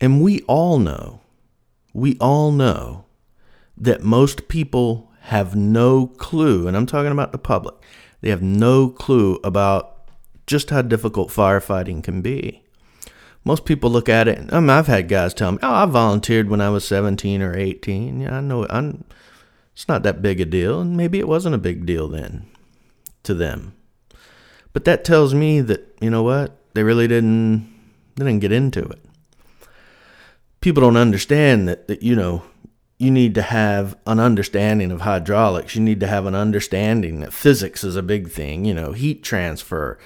And 0.00 0.22
we 0.22 0.42
all 0.42 0.78
know, 0.78 1.20
we 1.92 2.16
all 2.18 2.50
know 2.50 3.04
that 3.76 4.02
most 4.02 4.48
people 4.48 5.10
have 5.22 5.56
no 5.56 6.08
clue, 6.08 6.68
and 6.68 6.76
I'm 6.76 6.86
talking 6.86 7.12
about 7.12 7.32
the 7.32 7.38
public, 7.38 7.74
they 8.20 8.30
have 8.30 8.42
no 8.42 8.88
clue 8.88 9.40
about 9.42 10.10
just 10.46 10.70
how 10.70 10.82
difficult 10.82 11.30
firefighting 11.30 12.02
can 12.02 12.20
be 12.20 12.63
most 13.44 13.66
people 13.66 13.90
look 13.90 14.08
at 14.08 14.26
it. 14.26 14.52
I 14.52 14.60
mean, 14.60 14.70
I've 14.70 14.86
had 14.86 15.08
guys 15.08 15.34
tell 15.34 15.52
me, 15.52 15.58
"Oh, 15.62 15.72
I 15.72 15.86
volunteered 15.86 16.48
when 16.48 16.60
I 16.60 16.70
was 16.70 16.86
17 16.86 17.42
or 17.42 17.56
18." 17.56 18.20
Yeah, 18.20 18.38
I 18.38 18.40
know. 18.40 18.66
I'm, 18.70 19.04
it's 19.74 19.88
not 19.88 20.02
that 20.02 20.22
big 20.22 20.40
a 20.40 20.44
deal, 20.44 20.80
and 20.80 20.96
maybe 20.96 21.18
it 21.18 21.28
wasn't 21.28 21.54
a 21.54 21.58
big 21.58 21.84
deal 21.84 22.08
then 22.08 22.46
to 23.24 23.34
them. 23.34 23.74
But 24.72 24.84
that 24.86 25.04
tells 25.04 25.34
me 25.34 25.60
that 25.60 25.94
you 26.00 26.10
know 26.10 26.22
what 26.22 26.56
they 26.74 26.82
really 26.82 27.06
didn't 27.06 27.70
they 28.16 28.24
didn't 28.24 28.40
get 28.40 28.52
into 28.52 28.82
it. 28.82 29.04
People 30.60 30.80
don't 30.80 30.96
understand 30.96 31.68
that 31.68 31.86
that 31.88 32.02
you 32.02 32.16
know 32.16 32.42
you 32.98 33.10
need 33.10 33.34
to 33.34 33.42
have 33.42 33.96
an 34.06 34.20
understanding 34.20 34.90
of 34.90 35.02
hydraulics. 35.02 35.74
You 35.74 35.82
need 35.82 36.00
to 36.00 36.06
have 36.06 36.26
an 36.26 36.34
understanding 36.34 37.20
that 37.20 37.32
physics 37.32 37.84
is 37.84 37.96
a 37.96 38.02
big 38.02 38.30
thing. 38.30 38.64
You 38.64 38.72
know, 38.72 38.92
heat 38.92 39.22
transfer 39.22 39.98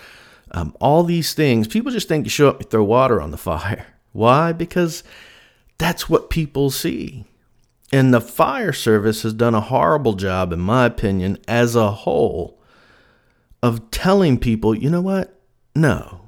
um, 0.52 0.74
all 0.80 1.04
these 1.04 1.34
things, 1.34 1.68
people 1.68 1.92
just 1.92 2.08
think 2.08 2.26
you 2.26 2.30
show 2.30 2.48
up, 2.48 2.60
you 2.60 2.68
throw 2.68 2.84
water 2.84 3.20
on 3.20 3.30
the 3.30 3.36
fire. 3.36 3.86
Why? 4.12 4.52
Because 4.52 5.04
that's 5.78 6.08
what 6.08 6.30
people 6.30 6.70
see. 6.70 7.24
And 7.92 8.12
the 8.12 8.20
fire 8.20 8.72
service 8.72 9.22
has 9.22 9.32
done 9.32 9.54
a 9.54 9.60
horrible 9.60 10.14
job, 10.14 10.52
in 10.52 10.60
my 10.60 10.86
opinion, 10.86 11.38
as 11.48 11.74
a 11.74 11.90
whole, 11.90 12.60
of 13.62 13.90
telling 13.90 14.38
people, 14.38 14.74
you 14.74 14.90
know 14.90 15.00
what? 15.00 15.40
No. 15.74 16.22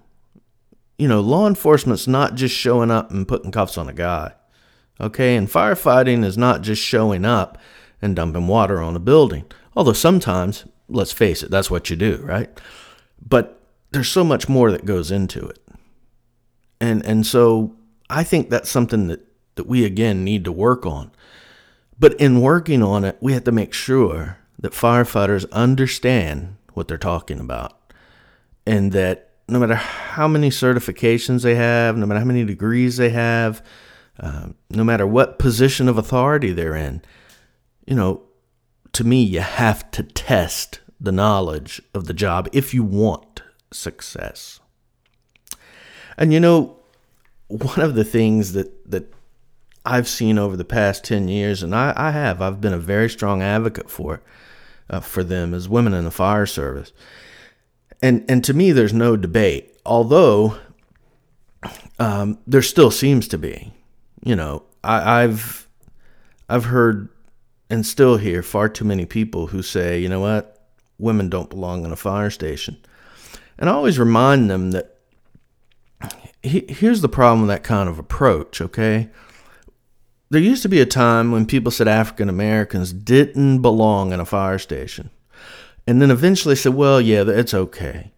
You 0.99 1.09
know, 1.09 1.21
law 1.21 1.47
enforcement's 1.47 2.09
not 2.09 2.35
just 2.35 2.55
showing 2.55 2.91
up 2.91 3.11
and 3.11 3.29
putting 3.29 3.51
cuffs 3.51 3.77
on 3.77 3.89
a 3.89 3.93
guy. 3.93 4.33
Okay? 5.01 5.37
And 5.37 5.49
firefighting 5.49 6.25
is 6.25 6.39
not 6.39 6.63
just 6.63 6.83
showing 6.83 7.25
up 7.25 7.59
and 8.01 8.17
dumping 8.17 8.47
water 8.47 8.81
on 8.81 8.97
a 8.97 9.01
building. 9.01 9.45
Although 9.77 9.93
sometimes, 9.93 10.65
let's 10.89 11.13
face 11.13 11.43
it, 11.43 11.51
that's 11.51 11.71
what 11.71 11.91
you 11.91 11.97
do, 11.97 12.21
right? 12.23 12.51
But 13.27 13.60
there's 13.93 14.09
so 14.09 14.25
much 14.25 14.49
more 14.49 14.71
that 14.71 14.85
goes 14.85 15.11
into 15.11 15.47
it. 15.47 15.59
And 16.81 17.05
and 17.05 17.27
so 17.27 17.77
I 18.09 18.25
think 18.25 18.51
that's 18.51 18.71
something 18.71 19.09
that, 19.09 19.27
that 19.55 19.67
we 19.67 19.85
again 19.85 20.25
need 20.25 20.45
to 20.45 20.53
work 20.53 20.87
on. 20.87 21.13
But 21.99 22.15
in 22.15 22.41
working 22.41 22.83
on 22.83 23.05
it, 23.05 23.19
we 23.21 23.35
have 23.35 23.45
to 23.45 23.53
make 23.53 23.75
sure 23.75 24.39
that 24.59 24.73
firefighters 24.73 25.51
understand 25.53 26.57
what 26.73 26.89
they're 26.89 26.99
talking 26.99 27.39
about. 27.39 27.77
And 28.67 28.93
that 28.93 29.31
no 29.49 29.59
matter 29.59 29.75
how 29.75 30.29
many 30.29 30.49
certifications 30.51 31.43
they 31.43 31.57
have, 31.57 31.97
no 31.97 32.07
matter 32.07 32.21
how 32.21 32.27
many 32.27 32.45
degrees 32.45 32.97
they 32.97 33.11
have, 33.11 33.65
uh, 34.19 34.49
no 34.71 34.85
matter 34.85 35.07
what 35.07 35.39
position 35.39 35.89
of 35.89 35.99
authority 35.99 36.53
they're 36.53 36.77
in, 36.77 37.03
you 37.87 37.97
know, 37.97 38.23
to 38.93 39.05
me, 39.05 39.23
you 39.23 39.41
have 39.41 39.91
to 39.93 40.03
test 40.03 40.81
the 41.01 41.13
knowledge 41.13 41.81
of 41.95 42.07
the 42.07 42.15
job 42.15 42.49
if 42.53 42.75
you 42.75 42.83
want 42.83 43.43
success. 43.73 44.61
And 46.17 46.33
you 46.33 46.41
know, 46.41 46.77
one 47.49 47.81
of 47.81 47.95
the 47.95 48.05
things 48.05 48.53
that, 48.53 48.91
that 48.91 49.13
I've 49.85 50.09
seen 50.09 50.39
over 50.39 50.57
the 50.57 50.65
past 50.65 51.05
10 51.05 51.29
years, 51.29 51.63
and 51.63 51.75
I, 51.75 51.93
I 51.97 52.11
have, 52.11 52.43
I've 52.43 52.61
been 52.61 52.73
a 52.73 52.79
very 52.79 53.09
strong 53.09 53.43
advocate 53.43 53.91
for 53.91 54.23
uh, 54.91 55.01
for 55.01 55.23
them 55.23 55.55
as 55.55 55.69
women 55.69 55.95
in 55.95 56.05
the 56.05 56.11
fire 56.11 56.47
service. 56.47 56.93
And, 58.03 58.25
and 58.29 58.43
to 58.45 58.55
me, 58.55 58.73
there's 58.73 58.93
no 58.93 59.17
debate, 59.17 59.79
although 59.87 60.57
um, 61.99 62.39
there 62.47 62.63
still 62.63 62.91
seems 62.91 63.29
to 63.29 63.39
be. 63.39 63.73
You 64.23 64.37
know, 64.37 64.65
I, 64.83 65.23
I've 65.23 65.69
I've 66.49 66.65
heard 66.65 67.09
and 67.71 67.87
still 67.87 68.17
hear 68.17 68.43
far 68.43 68.69
too 68.69 68.85
many 68.85 69.07
people 69.07 69.47
who 69.47 69.63
say, 69.63 70.01
you 70.01 70.09
know 70.09 70.21
what, 70.21 70.67
women 70.99 71.31
don't 71.31 71.49
belong 71.49 71.85
in 71.85 71.93
a 71.93 71.97
fire 71.97 72.31
station. 72.31 72.77
And 73.61 73.69
I 73.69 73.75
always 73.75 73.99
remind 73.99 74.51
them 74.51 74.71
that 74.71 74.97
he, 76.43 76.65
here's 76.69 77.03
the 77.03 77.09
problem 77.09 77.43
with 77.43 77.51
that 77.51 77.63
kind 77.63 77.89
of 77.89 77.99
approach, 77.99 78.63
okay? 78.63 79.11
There 80.31 80.41
used 80.41 80.63
to 80.63 80.69
be 80.69 80.81
a 80.81 80.87
time 80.87 81.31
when 81.31 81.45
people 81.45 81.71
said 81.71 81.87
African 81.87 82.31
Americans 82.31 82.93
didn't 82.93 83.61
belong 83.61 84.13
in 84.13 84.21
a 84.21 84.25
fire 84.25 84.59
station. 84.59 85.11
And 85.87 86.01
then 86.01 86.11
eventually 86.11 86.57
said, 86.57 86.75
well, 86.75 87.01
yeah, 87.01 87.25
it's 87.27 87.53
okay. 87.53 88.13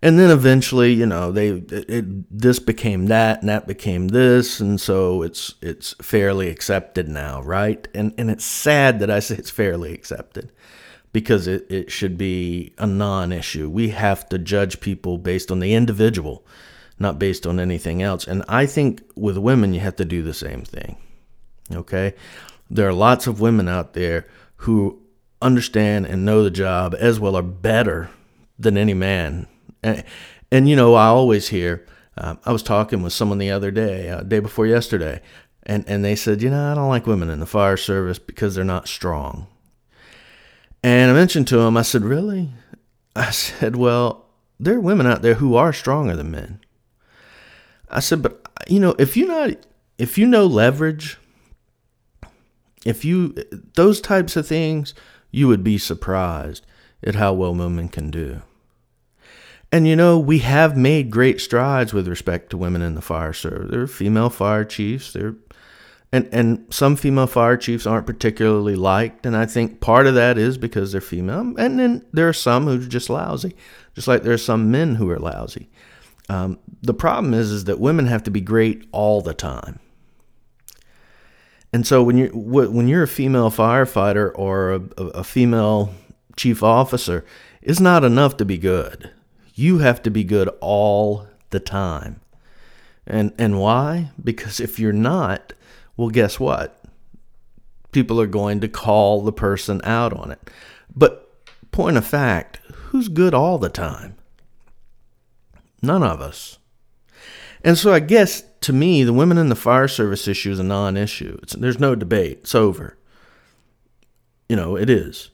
And 0.00 0.18
then 0.18 0.30
eventually, 0.30 0.92
you 0.92 1.06
know, 1.06 1.32
they 1.32 1.48
it, 1.48 2.04
this 2.30 2.60
became 2.60 3.06
that 3.06 3.40
and 3.40 3.48
that 3.48 3.66
became 3.66 4.08
this 4.08 4.60
and 4.60 4.80
so 4.80 5.22
it's 5.22 5.56
it's 5.60 5.94
fairly 6.00 6.48
accepted 6.48 7.08
now, 7.08 7.42
right? 7.42 7.88
And 7.94 8.14
and 8.16 8.30
it's 8.30 8.44
sad 8.44 9.00
that 9.00 9.10
I 9.10 9.18
say 9.18 9.34
it's 9.34 9.50
fairly 9.50 9.92
accepted 9.92 10.52
because 11.12 11.46
it, 11.46 11.66
it 11.70 11.90
should 11.90 12.18
be 12.18 12.74
a 12.78 12.86
non 12.86 13.32
issue. 13.32 13.68
We 13.68 13.90
have 13.90 14.28
to 14.28 14.38
judge 14.38 14.80
people 14.80 15.18
based 15.18 15.50
on 15.50 15.60
the 15.60 15.74
individual, 15.74 16.46
not 16.98 17.18
based 17.18 17.46
on 17.46 17.60
anything 17.60 18.02
else. 18.02 18.26
And 18.26 18.44
I 18.48 18.66
think 18.66 19.02
with 19.14 19.38
women, 19.38 19.74
you 19.74 19.80
have 19.80 19.96
to 19.96 20.04
do 20.04 20.22
the 20.22 20.34
same 20.34 20.62
thing. 20.62 20.96
Okay? 21.74 22.14
There 22.70 22.88
are 22.88 22.94
lots 22.94 23.26
of 23.26 23.40
women 23.40 23.68
out 23.68 23.94
there 23.94 24.26
who 24.56 25.00
understand 25.40 26.06
and 26.06 26.24
know 26.24 26.42
the 26.42 26.50
job 26.50 26.94
as 26.98 27.20
well 27.20 27.36
or 27.36 27.42
better 27.42 28.10
than 28.58 28.76
any 28.76 28.94
man. 28.94 29.46
And, 29.82 30.04
and 30.50 30.68
you 30.68 30.76
know, 30.76 30.94
I 30.94 31.06
always 31.06 31.48
hear, 31.48 31.86
uh, 32.16 32.36
I 32.44 32.52
was 32.52 32.62
talking 32.62 33.02
with 33.02 33.12
someone 33.12 33.38
the 33.38 33.50
other 33.50 33.70
day, 33.70 34.10
uh, 34.10 34.22
day 34.22 34.40
before 34.40 34.66
yesterday, 34.66 35.20
and, 35.62 35.84
and 35.86 36.04
they 36.04 36.16
said, 36.16 36.42
you 36.42 36.50
know, 36.50 36.72
I 36.72 36.74
don't 36.74 36.88
like 36.88 37.06
women 37.06 37.30
in 37.30 37.40
the 37.40 37.46
fire 37.46 37.76
service 37.76 38.18
because 38.18 38.54
they're 38.54 38.64
not 38.64 38.88
strong. 38.88 39.46
And 40.82 41.10
I 41.10 41.14
mentioned 41.14 41.48
to 41.48 41.60
him, 41.60 41.76
I 41.76 41.82
said, 41.82 42.04
Really? 42.04 42.50
I 43.16 43.30
said, 43.30 43.76
Well, 43.76 44.26
there 44.60 44.76
are 44.76 44.80
women 44.80 45.06
out 45.06 45.22
there 45.22 45.34
who 45.34 45.56
are 45.56 45.72
stronger 45.72 46.16
than 46.16 46.30
men. 46.30 46.60
I 47.90 48.00
said, 48.00 48.22
But, 48.22 48.46
you 48.68 48.80
know, 48.80 48.94
if 48.98 49.16
you 49.16 49.26
not, 49.26 49.50
if 49.98 50.18
you 50.18 50.26
know 50.26 50.46
leverage, 50.46 51.18
if 52.84 53.04
you, 53.04 53.34
those 53.74 54.00
types 54.00 54.36
of 54.36 54.46
things, 54.46 54.94
you 55.30 55.48
would 55.48 55.64
be 55.64 55.78
surprised 55.78 56.64
at 57.02 57.16
how 57.16 57.32
well 57.32 57.54
women 57.54 57.88
can 57.88 58.10
do. 58.10 58.42
And 59.70 59.86
you 59.86 59.96
know, 59.96 60.18
we 60.18 60.38
have 60.38 60.76
made 60.76 61.10
great 61.10 61.40
strides 61.40 61.92
with 61.92 62.08
respect 62.08 62.50
to 62.50 62.56
women 62.56 62.80
in 62.80 62.94
the 62.94 63.02
fire 63.02 63.34
service. 63.34 63.70
There 63.70 63.82
are 63.82 63.86
female 63.86 64.30
fire 64.30 64.64
chiefs. 64.64 65.12
There 65.12 65.34
and 66.12 66.28
and 66.32 66.64
some 66.70 66.96
female 66.96 67.26
fire 67.26 67.56
chiefs 67.56 67.86
aren't 67.86 68.06
particularly 68.06 68.76
liked 68.76 69.26
and 69.26 69.36
i 69.36 69.44
think 69.46 69.80
part 69.80 70.06
of 70.06 70.14
that 70.14 70.38
is 70.38 70.56
because 70.58 70.92
they're 70.92 71.00
female 71.00 71.54
and 71.58 71.78
then 71.78 72.04
there 72.12 72.28
are 72.28 72.32
some 72.32 72.64
who 72.66 72.80
are 72.80 72.88
just 72.88 73.10
lousy 73.10 73.54
just 73.94 74.08
like 74.08 74.22
there 74.22 74.32
are 74.32 74.38
some 74.38 74.70
men 74.70 74.94
who 74.96 75.10
are 75.10 75.18
lousy 75.18 75.68
Um, 76.30 76.58
the 76.82 76.94
problem 76.94 77.32
is, 77.34 77.50
is 77.50 77.64
that 77.64 77.80
women 77.80 78.06
have 78.06 78.22
to 78.24 78.30
be 78.30 78.40
great 78.42 78.86
all 78.92 79.22
the 79.22 79.34
time. 79.34 79.78
And 81.72 81.86
so 81.86 82.02
when 82.02 82.16
you're 82.18 82.30
when 82.30 82.88
you're 82.88 83.02
a 83.04 83.08
female 83.08 83.50
firefighter 83.50 84.30
or 84.34 84.72
a, 84.72 84.80
a 85.22 85.24
female 85.24 85.90
chief 86.36 86.62
officer, 86.62 87.24
it's 87.62 87.80
not 87.80 88.04
enough 88.04 88.36
to 88.38 88.44
be 88.44 88.58
good. 88.58 89.10
You 89.54 89.78
have 89.78 90.02
to 90.02 90.10
be 90.10 90.24
good 90.24 90.48
all 90.60 91.26
the 91.50 91.60
time. 91.60 92.20
And 93.06 93.32
and 93.38 93.58
why? 93.58 94.10
Because 94.22 94.60
if 94.60 94.78
you're 94.78 94.92
not, 94.92 95.52
well 95.98 96.08
guess 96.08 96.40
what? 96.40 96.82
People 97.92 98.18
are 98.20 98.26
going 98.26 98.60
to 98.60 98.68
call 98.68 99.22
the 99.22 99.32
person 99.32 99.82
out 99.84 100.14
on 100.14 100.30
it. 100.30 100.50
But 100.94 101.30
point 101.72 101.98
of 101.98 102.06
fact, 102.06 102.60
who's 102.72 103.08
good 103.08 103.34
all 103.34 103.58
the 103.58 103.68
time? 103.68 104.16
None 105.82 106.02
of 106.02 106.22
us. 106.22 106.58
And 107.62 107.76
so 107.76 107.92
I 107.92 108.00
guess 108.00 108.44
to 108.62 108.72
me, 108.72 109.02
the 109.02 109.12
women 109.12 109.38
in 109.38 109.48
the 109.48 109.56
fire 109.56 109.88
service 109.88 110.28
issue 110.28 110.50
is 110.50 110.58
a 110.58 110.64
non 110.64 110.96
issue. 110.96 111.38
There's 111.56 111.80
no 111.80 111.94
debate. 111.94 112.38
It's 112.42 112.54
over. 112.54 112.96
You 114.48 114.56
know, 114.56 114.76
it 114.76 114.88
is. 114.88 115.30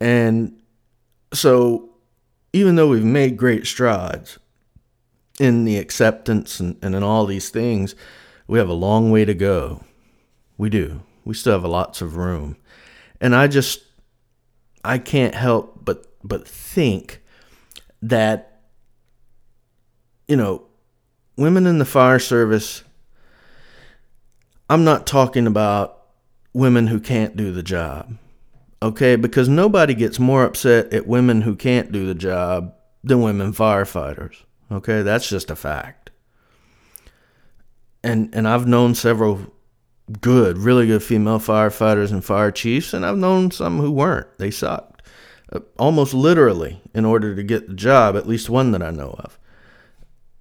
And 0.00 0.60
so, 1.32 1.90
even 2.52 2.76
though 2.76 2.88
we've 2.88 3.04
made 3.04 3.36
great 3.36 3.66
strides 3.66 4.38
in 5.38 5.64
the 5.64 5.78
acceptance 5.78 6.60
and, 6.60 6.76
and 6.82 6.94
in 6.94 7.02
all 7.02 7.26
these 7.26 7.50
things, 7.50 7.94
we 8.46 8.58
have 8.58 8.68
a 8.68 8.74
long 8.74 9.10
way 9.10 9.24
to 9.24 9.34
go. 9.34 9.82
We 10.56 10.70
do. 10.70 11.02
We 11.24 11.34
still 11.34 11.54
have 11.54 11.64
lots 11.64 12.00
of 12.00 12.16
room. 12.16 12.56
And 13.20 13.34
I 13.34 13.46
just, 13.46 13.82
I 14.84 14.98
can't 14.98 15.34
help 15.34 15.84
but, 15.84 16.06
but 16.22 16.46
think 16.46 17.22
that, 18.02 18.60
you 20.28 20.36
know, 20.36 20.62
women 21.36 21.66
in 21.66 21.78
the 21.78 21.84
fire 21.84 22.18
service, 22.18 22.84
I'm 24.68 24.84
not 24.84 25.06
talking 25.06 25.46
about 25.46 26.02
women 26.52 26.86
who 26.86 27.00
can't 27.00 27.36
do 27.36 27.52
the 27.52 27.62
job. 27.62 28.16
Okay, 28.82 29.16
because 29.16 29.48
nobody 29.48 29.94
gets 29.94 30.18
more 30.18 30.44
upset 30.44 30.92
at 30.92 31.06
women 31.06 31.42
who 31.42 31.56
can't 31.56 31.90
do 31.90 32.06
the 32.06 32.14
job 32.14 32.74
than 33.02 33.22
women 33.22 33.52
firefighters. 33.52 34.42
Okay, 34.70 35.02
that's 35.02 35.28
just 35.28 35.50
a 35.50 35.56
fact. 35.56 36.05
And 38.06 38.34
and 38.34 38.46
I've 38.48 38.66
known 38.66 38.94
several 38.94 39.52
good, 40.20 40.58
really 40.58 40.86
good 40.86 41.02
female 41.02 41.40
firefighters 41.40 42.12
and 42.12 42.24
fire 42.24 42.50
chiefs, 42.50 42.94
and 42.94 43.04
I've 43.04 43.18
known 43.18 43.50
some 43.50 43.78
who 43.78 43.90
weren't. 43.90 44.38
They 44.38 44.50
sucked, 44.50 45.02
uh, 45.52 45.60
almost 45.78 46.14
literally, 46.14 46.80
in 46.94 47.04
order 47.04 47.34
to 47.34 47.42
get 47.42 47.68
the 47.68 47.74
job. 47.74 48.16
At 48.16 48.28
least 48.28 48.48
one 48.48 48.70
that 48.70 48.82
I 48.82 48.90
know 48.90 49.16
of 49.18 49.38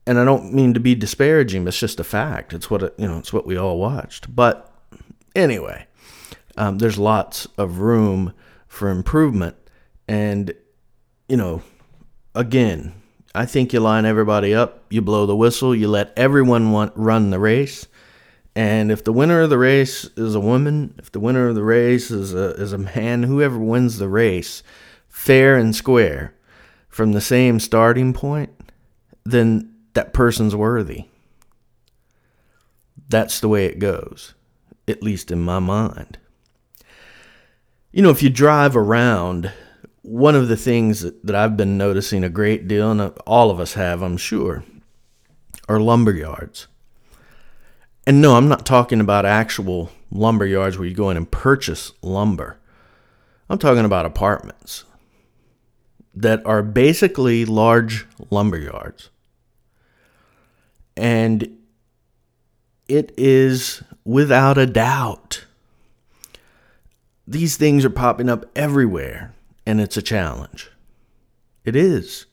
and 0.08 0.20
I 0.20 0.26
don't 0.26 0.54
mean 0.54 0.74
to 0.74 0.80
be 0.80 0.96
disparaging, 0.96 1.68
it's 1.68 1.80
just 1.80 2.00
a 2.00 2.04
fact. 2.04 2.54
It's 2.54 2.70
what 2.70 2.82
you 3.00 3.08
know. 3.08 3.18
It's 3.18 3.34
what 3.34 3.48
we 3.48 3.58
all 3.58 3.80
watched. 3.80 4.34
But 4.36 4.72
anyway, 5.36 5.88
um, 6.58 6.78
there's 6.78 6.98
lots 6.98 7.48
of 7.58 7.80
room 7.80 8.34
for 8.68 8.90
improvement, 8.90 9.56
and 10.08 10.54
you 11.28 11.38
know, 11.38 11.64
again, 12.36 12.94
I 13.36 13.46
think 13.46 13.74
you 13.74 13.80
line 13.82 14.06
everybody 14.06 14.56
up, 14.56 14.86
you 14.90 15.02
blow 15.02 15.26
the 15.26 15.36
whistle, 15.36 15.76
you 15.76 15.88
let 15.90 16.14
everyone 16.18 16.72
want, 16.72 16.94
run 16.96 17.32
the 17.32 17.40
race, 17.40 17.88
and 18.56 18.92
if 18.92 19.04
the 19.04 19.12
winner 19.12 19.42
of 19.42 19.50
the 19.50 19.58
race 19.58 20.06
is 20.16 20.34
a 20.34 20.40
woman, 20.40 20.96
if 20.98 21.12
the 21.12 21.20
winner 21.20 21.50
of 21.50 21.56
the 21.56 21.64
race 21.64 22.10
is 22.10 22.34
a 22.34 22.52
is 22.52 22.72
a 22.72 22.78
man, 22.78 23.24
whoever 23.24 23.60
wins 23.60 23.98
the 23.98 24.08
race, 24.08 24.64
fair 25.10 25.58
and 25.58 25.76
square, 25.76 26.34
from 26.88 27.12
the 27.12 27.20
same 27.20 27.60
starting 27.60 28.14
point, 28.14 28.52
then 29.26 29.76
that 29.94 30.14
person's 30.14 30.56
worthy. 30.56 31.06
That's 33.10 33.42
the 33.42 33.50
way 33.50 33.66
it 33.66 33.80
goes, 33.80 34.34
at 34.88 35.04
least 35.04 35.32
in 35.32 35.42
my 35.42 35.60
mind. 35.60 36.18
You 37.92 38.02
know, 38.02 38.10
if 38.10 38.24
you 38.24 38.30
drive 38.30 38.78
around, 38.78 39.52
one 40.06 40.36
of 40.36 40.48
the 40.48 40.58
things 40.58 41.02
that, 41.02 41.36
I've 41.36 41.58
been 41.58 41.78
noticing 41.78 42.24
a 42.24 42.30
great 42.30 42.68
deal, 42.68 42.92
and 42.92 43.02
all 43.26 43.50
of 43.50 43.60
us 43.60 43.74
have, 43.74 44.02
I'm 44.02 44.18
sure, 44.18 44.64
are 45.68 45.80
lumber 45.80 46.12
yards. 46.12 46.68
And 48.08 48.22
no, 48.22 48.36
I'm 48.36 48.48
not 48.48 48.66
talking 48.66 49.00
about 49.02 49.26
actual 49.26 49.92
lumber 50.12 50.46
yards 50.46 50.78
where 50.78 50.88
you 50.88 50.94
go 50.94 51.10
in 51.10 51.18
and 51.18 51.30
purchase 51.30 51.92
lumber. 52.02 52.60
I'm 53.50 53.58
talking 53.58 53.86
about 53.86 54.06
apartments 54.06 54.86
that 56.14 56.46
are 56.46 56.62
basically 56.62 57.46
large 57.46 58.06
lumber 58.30 58.58
yards. 58.58 59.10
And 60.96 61.58
it 62.88 63.12
is 63.18 63.84
without 64.06 64.58
a 64.58 64.66
doubt. 64.66 65.46
These 67.28 67.58
things 67.58 67.84
are 67.84 67.90
popping 67.90 68.30
up 68.30 68.46
everywhere, 68.56 69.35
and 69.66 69.82
it's 69.82 69.98
a 69.98 70.02
challenge. 70.02 70.70
It 71.64 71.76
is. 71.76 72.26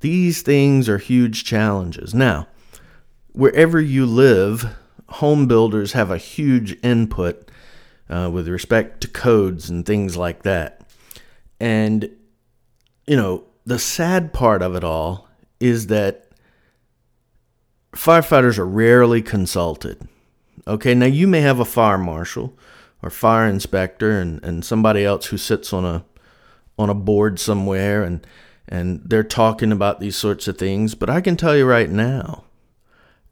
These 0.00 0.42
things 0.42 0.88
are 0.88 0.98
huge 0.98 1.44
challenges. 1.44 2.14
Now, 2.14 2.48
wherever 3.32 3.80
you 3.80 4.06
live, 4.06 4.76
home 5.08 5.46
builders 5.46 5.92
have 5.92 6.10
a 6.10 6.18
huge 6.18 6.76
input 6.82 7.50
uh, 8.08 8.30
with 8.32 8.48
respect 8.48 9.00
to 9.02 9.08
codes 9.08 9.70
and 9.70 9.84
things 9.84 10.16
like 10.16 10.42
that. 10.42 10.82
And, 11.60 12.10
you 13.06 13.16
know, 13.16 13.44
the 13.64 13.78
sad 13.78 14.32
part 14.32 14.62
of 14.62 14.74
it 14.74 14.84
all 14.84 15.28
is 15.60 15.88
that 15.88 16.28
firefighters 17.92 18.58
are 18.58 18.66
rarely 18.66 19.22
consulted. 19.22 20.08
Okay, 20.66 20.94
now 20.94 21.06
you 21.06 21.26
may 21.26 21.40
have 21.40 21.60
a 21.60 21.64
fire 21.64 21.98
marshal 21.98 22.56
or 23.02 23.10
fire 23.10 23.48
inspector 23.48 24.20
and, 24.20 24.42
and 24.44 24.64
somebody 24.64 25.04
else 25.04 25.26
who 25.26 25.36
sits 25.36 25.72
on 25.72 25.84
a 25.84 26.04
on 26.78 26.88
a 26.88 26.94
board 26.94 27.38
somewhere 27.40 28.02
and 28.02 28.26
and 28.68 29.00
they're 29.04 29.24
talking 29.24 29.72
about 29.72 29.98
these 29.98 30.16
sorts 30.16 30.46
of 30.46 30.58
things, 30.58 30.94
but 30.94 31.08
I 31.08 31.22
can 31.22 31.36
tell 31.36 31.56
you 31.56 31.64
right 31.64 31.88
now, 31.88 32.44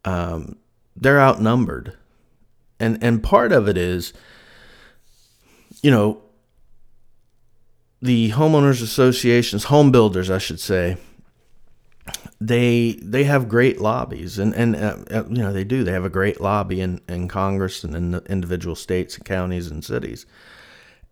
um, 0.05 0.57
they're 0.97 1.21
outnumbered. 1.21 1.97
And 2.81 2.99
and 3.03 3.23
part 3.23 3.53
of 3.53 3.69
it 3.69 3.77
is, 3.77 4.13
you 5.83 5.91
know, 5.91 6.23
the 8.01 8.31
homeowners 8.31 8.83
associations, 8.83 9.65
home 9.65 9.91
builders, 9.91 10.31
I 10.31 10.39
should 10.39 10.61
say, 10.61 10.97
they 12.41 12.99
they 13.03 13.25
have 13.25 13.49
great 13.49 13.79
lobbies. 13.81 14.39
And 14.39 14.55
and 14.55 14.75
uh, 14.75 14.97
uh, 15.11 15.25
you 15.29 15.43
know 15.43 15.53
they 15.53 15.65
do. 15.65 15.85
They 15.85 15.93
have 15.93 16.05
a 16.05 16.11
great 16.11 16.41
lobby 16.41 16.81
in 16.81 17.03
in 17.09 17.29
Congress 17.29 17.85
and 17.85 17.95
in 17.95 18.11
the 18.13 18.23
individual 18.25 18.75
states 18.75 19.17
and 19.17 19.25
counties 19.25 19.71
and 19.71 19.85
cities 19.85 20.25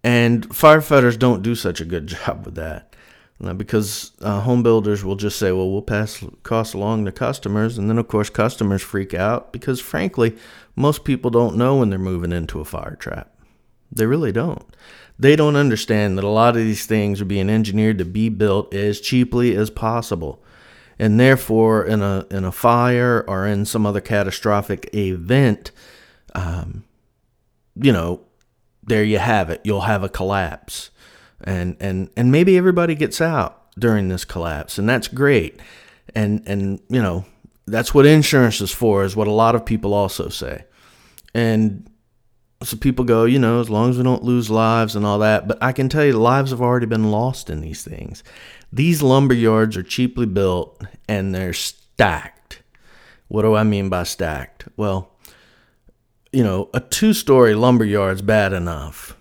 and 0.05 0.47
firefighters 0.51 1.19
don't 1.19 1.43
do 1.43 1.55
such 1.55 1.81
a 1.81 1.85
good 1.87 2.07
job 2.09 2.45
with 2.45 2.55
that. 2.55 2.95
Uh, 3.43 3.53
because 3.53 4.13
uh, 4.21 4.41
home 4.41 4.63
builders 4.63 5.05
will 5.05 5.17
just 5.17 5.39
say 5.39 5.51
well 5.51 5.69
we'll 5.69 5.83
pass 5.83 6.23
costs 6.45 6.73
along 6.73 7.05
to 7.05 7.11
customers. 7.11 7.77
And 7.77 7.91
then 7.91 7.99
of 7.99 8.07
course 8.07 8.31
customers 8.31 8.81
freak 8.81 9.13
out 9.13 9.53
because 9.53 9.81
frankly 9.81 10.37
most 10.77 11.05
people 11.05 11.31
don't 11.31 11.57
know 11.57 11.79
when 11.79 11.91
they're 11.91 11.99
moving 11.99 12.31
into 12.31 12.61
a 12.61 12.65
fire 12.65 12.95
trap. 12.95 13.35
They 13.91 14.07
really 14.07 14.31
don't. 14.31 14.65
They 15.19 15.35
don't 15.35 15.57
understand 15.57 16.17
that 16.17 16.25
a 16.25 16.29
lot 16.29 16.57
of 16.57 16.63
these 16.63 16.87
things 16.87 17.21
are 17.21 17.27
being 17.27 17.51
engineered 17.51 17.99
to 17.99 18.05
be 18.05 18.29
built 18.29 18.73
as 18.73 19.01
cheaply 19.01 19.57
as 19.57 19.71
possible. 19.71 20.43
And 20.97 21.19
therefore 21.19 21.85
in 21.85 22.03
a 22.03 22.27
in 22.31 22.45
a 22.45 22.53
fire 22.53 23.25
or 23.27 23.49
in 23.49 23.65
some 23.65 23.85
other 23.85 24.01
catastrophic 24.01 24.95
event 24.95 25.73
um, 26.37 26.85
you 27.75 27.93
know 27.93 28.21
there 28.87 29.05
you 29.05 29.19
have 29.19 29.51
it. 29.51 29.61
You'll 29.65 29.83
have 29.83 30.03
a 30.03 30.09
collapse. 30.09 30.91
And 31.43 31.77
and 31.81 32.11
and 32.17 32.31
maybe 32.31 32.57
everybody 32.57 32.95
gets 32.95 33.21
out 33.21 33.61
during 33.79 34.09
this 34.09 34.25
collapse 34.25 34.79
and 34.79 34.89
that's 34.89 35.09
great. 35.09 35.61
And 36.15 36.43
and 36.47 36.81
you 36.89 37.03
know 37.03 37.25
that's 37.67 37.95
what 37.95 38.07
insurance 38.07 38.61
is 38.61 38.71
for 38.71 39.05
is 39.05 39.17
what 39.17 39.27
a 39.27 39.33
lot 39.33 39.55
of 39.55 39.65
people 39.65 39.95
also 39.95 40.29
say. 40.29 40.65
And 41.35 41.91
so 42.63 42.77
people 42.77 43.05
go 43.05 43.25
you 43.25 43.39
know 43.39 43.61
as 43.61 43.69
long 43.69 43.91
as 43.91 43.99
we 43.99 44.05
don't 44.05 44.23
lose 44.23 44.49
lives 44.49 44.97
and 44.97 45.05
all 45.05 45.19
that 45.19 45.47
but 45.47 45.59
i 45.63 45.71
can 45.71 45.87
tell 45.87 46.03
you 46.03 46.15
lives 46.15 46.51
have 46.51 46.63
already 46.63 46.87
been 46.87 47.11
lost 47.11 47.51
in 47.51 47.61
these 47.61 47.83
things. 47.83 48.23
These 48.73 49.03
lumber 49.03 49.35
yards 49.35 49.77
are 49.77 49.83
cheaply 49.83 50.27
built 50.27 50.83
and 51.09 51.35
they're 51.35 51.53
stacked. 51.53 52.63
What 53.29 53.43
do 53.43 53.55
I 53.55 53.63
mean 53.63 53.89
by 53.89 54.03
stacked? 54.03 54.67
Well, 54.77 55.14
you 56.35 56.43
know, 56.43 56.69
a 56.75 56.81
two 56.81 57.13
story 57.13 57.55
lumber 57.55 57.85
yard's 57.85 58.23
bad 58.23 58.53
enough. 58.53 59.17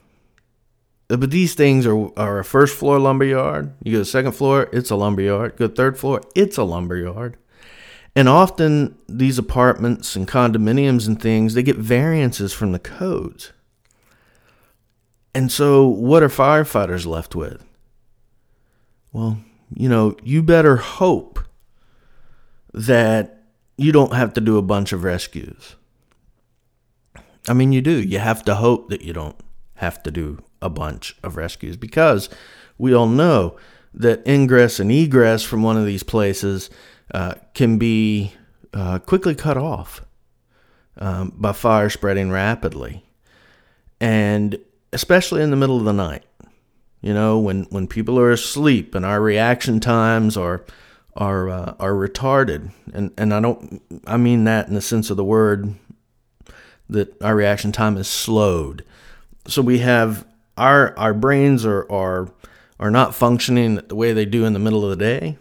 Uh, 1.09 1.17
but 1.17 1.31
these 1.31 1.53
things 1.53 1.85
are, 1.85 2.09
are 2.17 2.39
a 2.39 2.45
first 2.45 2.75
floor 2.75 2.99
lumber 2.99 3.25
yard. 3.25 3.73
You 3.83 3.93
go 3.93 3.99
to 3.99 4.05
second 4.05 4.31
floor, 4.31 4.67
it's 4.73 4.89
a 4.89 4.95
lumber 4.95 5.21
yard. 5.21 5.55
Go 5.57 5.67
to 5.67 5.73
third 5.73 5.97
floor, 5.97 6.21
it's 6.33 6.57
a 6.57 6.63
lumber 6.63 6.97
yard. 6.97 7.37
And 8.15 8.27
often 8.27 8.97
these 9.07 9.37
apartments 9.37 10.15
and 10.15 10.27
condominiums 10.27 11.07
and 11.07 11.21
things, 11.21 11.53
they 11.53 11.63
get 11.63 11.77
variances 11.77 12.53
from 12.53 12.71
the 12.71 12.79
codes. 12.79 13.51
And 15.35 15.51
so 15.51 15.87
what 15.87 16.23
are 16.23 16.29
firefighters 16.29 17.05
left 17.05 17.35
with? 17.35 17.63
Well, 19.11 19.37
you 19.73 19.89
know, 19.89 20.15
you 20.23 20.43
better 20.43 20.77
hope 20.77 21.39
that 22.73 23.43
you 23.77 23.91
don't 23.91 24.13
have 24.13 24.33
to 24.33 24.41
do 24.41 24.57
a 24.57 24.63
bunch 24.63 24.93
of 24.93 25.03
rescues. 25.03 25.75
I 27.47 27.53
mean, 27.53 27.71
you 27.71 27.81
do. 27.81 28.01
You 28.01 28.19
have 28.19 28.43
to 28.45 28.55
hope 28.55 28.89
that 28.89 29.01
you 29.01 29.13
don't 29.13 29.35
have 29.75 30.01
to 30.03 30.11
do 30.11 30.41
a 30.61 30.69
bunch 30.69 31.15
of 31.23 31.35
rescues 31.35 31.75
because 31.75 32.29
we 32.77 32.93
all 32.93 33.07
know 33.07 33.57
that 33.93 34.25
ingress 34.27 34.79
and 34.79 34.91
egress 34.91 35.43
from 35.43 35.61
one 35.61 35.77
of 35.77 35.85
these 35.85 36.03
places 36.03 36.69
uh, 37.13 37.35
can 37.53 37.77
be 37.77 38.33
uh, 38.73 38.99
quickly 38.99 39.35
cut 39.35 39.57
off 39.57 40.01
um, 40.97 41.33
by 41.35 41.51
fire 41.51 41.89
spreading 41.89 42.31
rapidly. 42.31 43.03
And 43.99 44.57
especially 44.91 45.41
in 45.41 45.51
the 45.51 45.55
middle 45.57 45.77
of 45.77 45.85
the 45.85 45.93
night, 45.93 46.23
you 47.01 47.13
know, 47.13 47.37
when, 47.39 47.63
when 47.65 47.87
people 47.87 48.17
are 48.19 48.31
asleep 48.31 48.95
and 48.95 49.05
our 49.05 49.21
reaction 49.21 49.79
times 49.79 50.37
are 50.37 50.65
are 51.15 51.47
uh, 51.47 51.75
are 51.79 51.93
retarded, 51.93 52.71
and 52.91 53.11
and 53.19 53.35
I 53.35 53.39
don't 53.39 53.81
I 54.07 54.17
mean 54.17 54.45
that 54.45 54.67
in 54.67 54.73
the 54.73 54.81
sense 54.81 55.11
of 55.11 55.17
the 55.17 55.23
word 55.23 55.75
that 56.89 57.21
our 57.21 57.35
reaction 57.35 57.71
time 57.71 57.97
is 57.97 58.07
slowed. 58.07 58.83
So 59.47 59.61
we 59.61 59.79
have 59.79 60.25
our 60.57 60.97
our 60.97 61.13
brains 61.13 61.65
are 61.65 61.89
are 61.91 62.29
are 62.79 62.91
not 62.91 63.15
functioning 63.15 63.75
the 63.75 63.95
way 63.95 64.13
they 64.13 64.25
do 64.25 64.45
in 64.45 64.53
the 64.53 64.59
middle 64.59 64.83
of 64.83 64.89
the 64.89 65.03
day. 65.03 65.37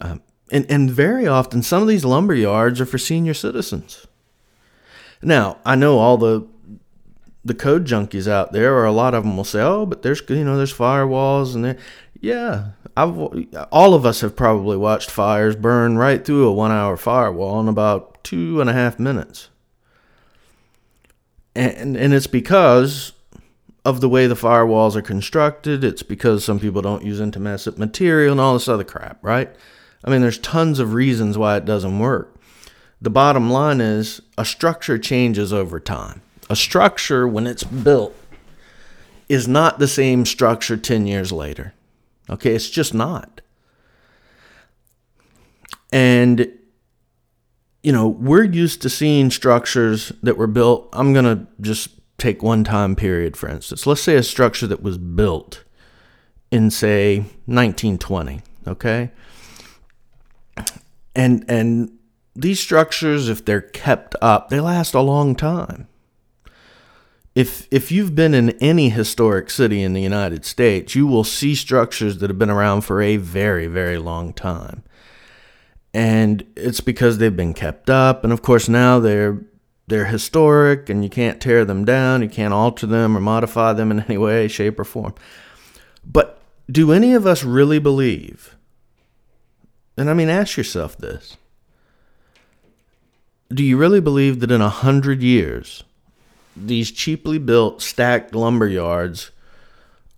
Um, 0.00 0.22
and, 0.50 0.66
and 0.70 0.90
very 0.90 1.26
often, 1.26 1.62
some 1.62 1.82
of 1.82 1.88
these 1.88 2.04
lumber 2.04 2.34
yards 2.34 2.80
are 2.80 2.86
for 2.86 2.98
senior 2.98 3.34
citizens. 3.34 4.06
Now, 5.22 5.58
I 5.64 5.74
know 5.74 5.98
all 5.98 6.18
the 6.18 6.46
the 7.44 7.54
code 7.54 7.86
junkies 7.86 8.28
out 8.28 8.52
there, 8.52 8.74
or 8.74 8.84
a 8.84 8.92
lot 8.92 9.14
of 9.14 9.24
them 9.24 9.36
will 9.36 9.44
say, 9.44 9.60
"Oh, 9.60 9.86
but 9.86 10.02
there's 10.02 10.22
you 10.28 10.44
know 10.44 10.56
there's 10.56 10.74
firewalls 10.74 11.54
and 11.54 11.64
there." 11.64 11.78
Yeah, 12.20 12.70
I've 12.96 13.16
all 13.70 13.94
of 13.94 14.06
us 14.06 14.20
have 14.20 14.36
probably 14.36 14.76
watched 14.76 15.10
fires 15.10 15.56
burn 15.56 15.96
right 15.96 16.24
through 16.24 16.46
a 16.48 16.52
one-hour 16.52 16.96
firewall 16.96 17.60
in 17.60 17.68
about 17.68 18.22
two 18.24 18.60
and 18.60 18.68
a 18.68 18.72
half 18.72 18.98
minutes, 18.98 19.48
and 21.56 21.96
and 21.96 22.14
it's 22.14 22.26
because 22.26 23.12
of 23.84 24.00
the 24.00 24.08
way 24.08 24.26
the 24.26 24.34
firewalls 24.34 24.96
are 24.96 25.02
constructed. 25.02 25.84
It's 25.84 26.02
because 26.02 26.44
some 26.44 26.58
people 26.58 26.82
don't 26.82 27.04
use 27.04 27.20
intumescent 27.20 27.78
material 27.78 28.32
and 28.32 28.40
all 28.40 28.54
this 28.54 28.68
other 28.68 28.84
crap, 28.84 29.18
right? 29.22 29.54
I 30.04 30.10
mean, 30.10 30.22
there's 30.22 30.38
tons 30.38 30.80
of 30.80 30.92
reasons 30.92 31.38
why 31.38 31.56
it 31.56 31.64
doesn't 31.64 31.98
work. 31.98 32.36
The 33.00 33.10
bottom 33.10 33.48
line 33.50 33.80
is 33.80 34.20
a 34.36 34.44
structure 34.44 34.98
changes 34.98 35.52
over 35.52 35.78
time. 35.78 36.22
A 36.50 36.56
structure, 36.56 37.28
when 37.28 37.46
it's 37.46 37.64
built, 37.64 38.14
is 39.28 39.46
not 39.46 39.78
the 39.78 39.88
same 39.88 40.24
structure 40.24 40.76
10 40.76 41.06
years 41.06 41.30
later. 41.30 41.72
Okay, 42.30 42.54
it's 42.54 42.70
just 42.70 42.94
not. 42.94 43.40
And, 45.92 46.55
you 47.86 47.92
know, 47.92 48.08
we're 48.08 48.42
used 48.42 48.82
to 48.82 48.90
seeing 48.90 49.30
structures 49.30 50.10
that 50.20 50.36
were 50.36 50.48
built. 50.48 50.88
I'm 50.92 51.12
going 51.12 51.24
to 51.24 51.46
just 51.60 51.90
take 52.18 52.42
one 52.42 52.64
time 52.64 52.96
period, 52.96 53.36
for 53.36 53.48
instance. 53.48 53.86
Let's 53.86 54.00
say 54.00 54.16
a 54.16 54.24
structure 54.24 54.66
that 54.66 54.82
was 54.82 54.98
built 54.98 55.62
in, 56.50 56.72
say, 56.72 57.18
1920, 57.46 58.40
okay? 58.66 59.12
And, 61.14 61.44
and 61.46 61.96
these 62.34 62.58
structures, 62.58 63.28
if 63.28 63.44
they're 63.44 63.60
kept 63.60 64.16
up, 64.20 64.48
they 64.48 64.58
last 64.58 64.92
a 64.92 65.00
long 65.00 65.36
time. 65.36 65.86
If, 67.36 67.68
if 67.70 67.92
you've 67.92 68.16
been 68.16 68.34
in 68.34 68.50
any 68.58 68.88
historic 68.88 69.48
city 69.48 69.84
in 69.84 69.92
the 69.92 70.02
United 70.02 70.44
States, 70.44 70.96
you 70.96 71.06
will 71.06 71.22
see 71.22 71.54
structures 71.54 72.18
that 72.18 72.30
have 72.30 72.38
been 72.38 72.50
around 72.50 72.80
for 72.80 73.00
a 73.00 73.16
very, 73.16 73.68
very 73.68 73.98
long 73.98 74.32
time. 74.32 74.82
And 75.96 76.44
it's 76.56 76.82
because 76.82 77.16
they've 77.16 77.34
been 77.34 77.54
kept 77.54 77.88
up. 77.88 78.22
And 78.22 78.30
of 78.30 78.42
course, 78.42 78.68
now 78.68 78.98
they're 79.00 79.40
they're 79.86 80.04
historic 80.04 80.90
and 80.90 81.02
you 81.02 81.08
can't 81.08 81.40
tear 81.40 81.64
them 81.64 81.86
down, 81.86 82.20
you 82.20 82.28
can't 82.28 82.52
alter 82.52 82.86
them 82.86 83.16
or 83.16 83.20
modify 83.20 83.72
them 83.72 83.90
in 83.90 84.00
any 84.00 84.18
way, 84.18 84.46
shape, 84.46 84.78
or 84.78 84.84
form. 84.84 85.14
But 86.04 86.38
do 86.70 86.92
any 86.92 87.14
of 87.14 87.26
us 87.26 87.44
really 87.44 87.78
believe? 87.78 88.56
And 89.96 90.10
I 90.10 90.12
mean, 90.12 90.28
ask 90.28 90.58
yourself 90.58 90.98
this 90.98 91.38
Do 93.48 93.64
you 93.64 93.78
really 93.78 94.00
believe 94.00 94.40
that 94.40 94.50
in 94.50 94.60
a 94.60 94.68
hundred 94.68 95.22
years, 95.22 95.82
these 96.54 96.90
cheaply 96.90 97.38
built, 97.38 97.80
stacked 97.80 98.34
lumber 98.34 98.68
yards 98.68 99.30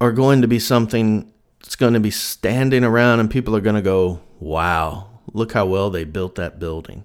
are 0.00 0.10
going 0.10 0.42
to 0.42 0.48
be 0.48 0.58
something 0.58 1.32
that's 1.60 1.76
going 1.76 1.94
to 1.94 2.00
be 2.00 2.10
standing 2.10 2.82
around 2.82 3.20
and 3.20 3.30
people 3.30 3.54
are 3.54 3.60
going 3.60 3.76
to 3.76 3.82
go, 3.82 4.20
wow, 4.40 5.07
look 5.32 5.52
how 5.52 5.66
well 5.66 5.90
they 5.90 6.04
built 6.04 6.34
that 6.36 6.58
building? 6.58 7.04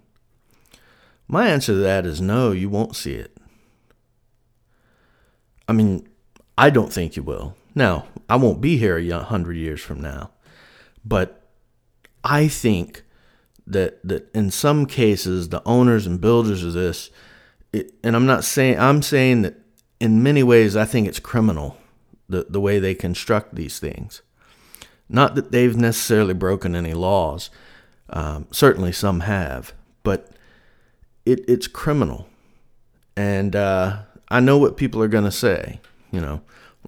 My 1.27 1.47
answer 1.47 1.73
to 1.73 1.79
that 1.79 2.05
is 2.05 2.21
no, 2.21 2.51
you 2.51 2.69
won't 2.69 2.95
see 2.95 3.13
it. 3.13 3.35
I 5.67 5.73
mean, 5.73 6.07
I 6.57 6.69
don't 6.69 6.91
think 6.91 7.15
you 7.15 7.23
will. 7.23 7.55
Now, 7.73 8.05
I 8.29 8.35
won't 8.35 8.61
be 8.61 8.77
here 8.77 8.97
a 8.97 9.23
hundred 9.23 9.57
years 9.57 9.81
from 9.81 10.01
now, 10.01 10.31
but 11.03 11.41
I 12.23 12.47
think 12.47 13.03
that 13.65 14.05
that 14.07 14.29
in 14.35 14.51
some 14.51 14.85
cases 14.85 15.49
the 15.49 15.63
owners 15.65 16.05
and 16.05 16.19
builders 16.21 16.63
of 16.63 16.73
this, 16.73 17.09
it, 17.71 17.93
and 18.03 18.15
I'm 18.15 18.25
not 18.25 18.43
saying 18.43 18.77
I'm 18.79 19.01
saying 19.01 19.41
that 19.43 19.55
in 19.99 20.21
many 20.21 20.43
ways 20.43 20.75
I 20.75 20.85
think 20.85 21.07
it's 21.07 21.19
criminal 21.19 21.77
the 22.29 22.45
the 22.49 22.61
way 22.61 22.79
they 22.79 22.95
construct 22.95 23.55
these 23.55 23.79
things. 23.79 24.21
Not 25.09 25.35
that 25.35 25.51
they've 25.51 25.75
necessarily 25.75 26.33
broken 26.33 26.75
any 26.75 26.93
laws. 26.93 27.49
Um, 28.15 28.45
certainly 28.51 28.91
some 28.91 29.21
have, 29.21 29.73
but 30.03 30.29
it, 31.25 31.43
it's 31.47 31.67
criminal. 31.67 32.27
And 33.17 33.55
uh, 33.55 34.03
I 34.29 34.39
know 34.39 34.59
what 34.59 34.77
people 34.77 35.01
are 35.01 35.07
going 35.07 35.23
to 35.23 35.31
say. 35.31 35.79
You 36.11 36.21
know, 36.21 36.41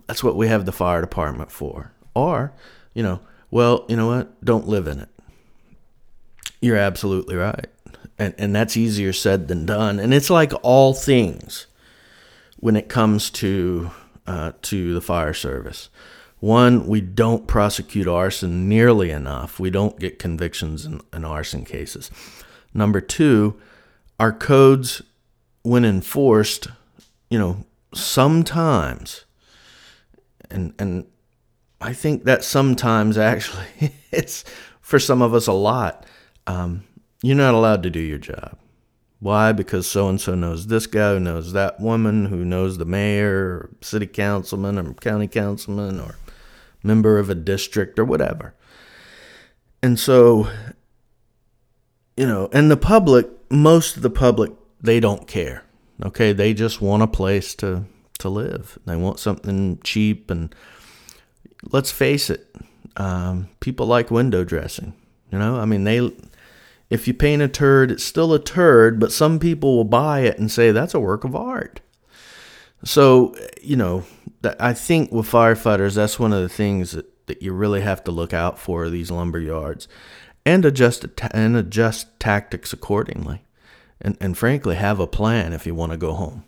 that's 0.06 0.24
what 0.24 0.36
we 0.36 0.48
have 0.48 0.66
the 0.66 0.72
fire 0.72 1.02
department 1.02 1.52
for. 1.52 1.92
Or, 2.14 2.54
you 2.94 3.02
know, 3.02 3.22
well, 3.50 3.86
you 3.90 3.96
know 3.96 4.08
what? 4.08 4.46
Don't 4.46 4.68
live 4.68 4.88
in 4.88 5.00
it. 5.00 5.10
You're 6.62 6.78
absolutely 6.78 7.36
right. 7.36 7.68
And, 8.20 8.36
and 8.38 8.56
that's 8.56 8.78
easier 8.78 9.12
said 9.12 9.48
than 9.48 9.66
done. 9.66 10.00
And 10.00 10.14
it's 10.14 10.30
like 10.30 10.54
all 10.62 10.94
things 10.94 11.66
when 12.58 12.76
it 12.76 12.88
comes 12.88 13.30
to 13.32 13.92
uh, 14.28 14.54
to 14.64 14.94
the 14.94 15.02
fire 15.02 15.34
service. 15.34 15.90
One, 16.46 16.86
we 16.86 17.02
don't 17.02 17.48
prosecute 17.48 18.08
arson 18.08 18.70
nearly 18.70 19.10
enough. 19.10 19.60
We 19.60 19.72
don't 19.72 19.98
get 19.98 20.20
convictions 20.20 20.86
in, 20.86 21.02
in 21.12 21.26
arson 21.26 21.66
cases. 21.66 22.12
Number 22.72 23.02
two, 23.02 23.60
our 24.20 24.32
codes, 24.32 25.02
when 25.64 25.84
enforced, 25.84 26.68
you 27.32 27.40
know, 27.40 27.66
sometimes, 27.96 29.26
and 30.52 30.76
and 30.78 31.08
I 31.82 31.94
think 31.94 32.26
that 32.26 32.44
sometimes 32.44 33.18
actually 33.18 33.66
it's 34.12 34.46
for 34.82 35.00
some 35.00 35.24
of 35.24 35.34
us 35.34 35.48
a 35.48 35.52
lot. 35.52 36.06
Um, 36.46 36.84
you're 37.24 37.36
not 37.36 37.56
allowed 37.56 37.82
to 37.82 37.90
do 37.90 38.00
your 38.00 38.20
job. 38.20 38.56
Why? 39.18 39.52
Because 39.52 39.88
so 39.88 40.10
and 40.10 40.22
so 40.22 40.36
knows 40.36 40.68
this 40.68 40.86
guy 40.86 41.14
who 41.14 41.20
knows 41.20 41.54
that 41.54 41.80
woman 41.80 42.26
who 42.28 42.46
knows 42.46 42.78
the 42.78 42.86
mayor, 42.86 43.36
or 43.36 43.70
city 43.82 44.06
councilman, 44.06 44.78
or 44.78 44.94
county 44.94 45.28
councilman, 45.28 46.00
or 46.00 46.18
member 46.86 47.18
of 47.18 47.30
a 47.30 47.36
district, 47.36 48.00
or 48.00 48.06
whatever. 48.06 48.54
And 49.82 50.00
so, 50.00 50.50
you 52.16 52.26
know, 52.26 52.50
and 52.54 52.72
the 52.72 52.78
public 52.78 53.28
most 53.50 53.98
of 53.98 54.02
the 54.02 54.10
public 54.10 54.52
they 54.82 55.00
don't 55.00 55.28
care. 55.28 55.64
Okay, 56.04 56.34
they 56.34 56.54
just 56.54 56.82
want 56.82 57.04
a 57.04 57.08
place 57.08 57.56
to 57.56 57.86
to 58.20 58.30
live. 58.30 58.80
They 58.86 58.96
want 58.96 59.20
something 59.20 59.80
cheap 59.84 60.32
and 60.32 60.54
let's 61.72 61.92
face 61.92 62.30
it, 62.30 62.56
um, 62.98 63.50
people 63.60 63.86
like 63.86 64.10
window 64.12 64.44
dressing. 64.44 64.94
You 65.32 65.40
know, 65.40 65.58
I 65.58 65.66
mean 65.66 65.84
they 65.84 66.12
if 66.90 67.08
you 67.08 67.14
paint 67.14 67.42
a 67.42 67.48
turd, 67.48 67.92
it's 67.92 68.04
still 68.04 68.34
a 68.34 68.40
turd, 68.40 69.00
but 69.00 69.12
some 69.12 69.40
people 69.40 69.76
will 69.76 69.84
buy 69.84 70.22
it 70.22 70.38
and 70.38 70.52
say 70.52 70.72
that's 70.72 70.94
a 70.94 71.00
work 71.00 71.24
of 71.24 71.36
art. 71.36 71.82
So, 72.86 73.36
you 73.62 73.76
know, 73.76 74.06
I 74.60 74.74
think 74.74 75.12
with 75.12 75.30
firefighters, 75.30 75.96
that's 75.96 76.20
one 76.20 76.32
of 76.32 76.42
the 76.42 76.50
things 76.50 76.92
that, 76.92 77.26
that 77.26 77.42
you 77.42 77.52
really 77.52 77.82
have 77.82 78.04
to 78.06 78.12
look 78.12 78.32
out 78.32 78.60
for 78.60 78.90
these 78.90 79.10
lumber 79.10 79.40
yards 79.40 79.88
and 80.46 80.64
adjust 80.64 81.04
and 81.32 81.58
adjust 81.58 82.20
tactics 82.20 82.72
accordingly. 82.72 83.42
And, 84.00 84.16
and 84.22 84.38
frankly, 84.38 84.76
have 84.76 85.00
a 85.00 85.08
plan 85.08 85.52
if 85.52 85.66
you 85.66 85.74
want 85.74 85.94
to 85.94 85.98
go 85.98 86.14
home 86.14 86.46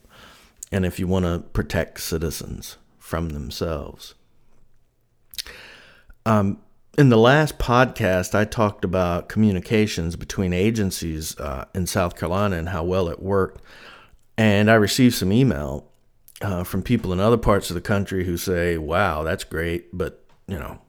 and 0.72 0.86
if 0.86 1.00
you 1.00 1.08
want 1.08 1.26
to 1.26 1.40
protect 1.54 2.02
citizens 2.02 2.78
from 3.00 3.30
themselves. 3.30 4.14
Um, 6.26 6.60
in 7.00 7.10
the 7.10 7.18
last 7.18 7.58
podcast, 7.58 8.36
I 8.36 8.46
talked 8.46 8.86
about 8.86 9.30
communications 9.30 10.16
between 10.16 10.54
agencies 10.54 11.40
uh, 11.40 11.66
in 11.74 11.88
South 11.88 12.16
Carolina 12.16 12.58
and 12.58 12.70
how 12.70 12.84
well 12.84 13.10
it 13.10 13.22
worked. 13.22 13.62
And 14.38 14.70
I 14.70 14.76
received 14.76 15.16
some 15.16 15.32
email 15.32 15.87
uh, 16.42 16.64
from 16.64 16.82
people 16.82 17.12
in 17.14 17.20
other 17.20 17.38
parts 17.38 17.70
of 17.70 17.74
the 17.74 17.82
country 17.82 18.26
who 18.26 18.38
say, 18.38 18.78
wow, 18.78 19.24
that's 19.24 19.44
great, 19.44 19.96
but, 19.96 20.24
you 20.48 20.58
know, 20.58 20.80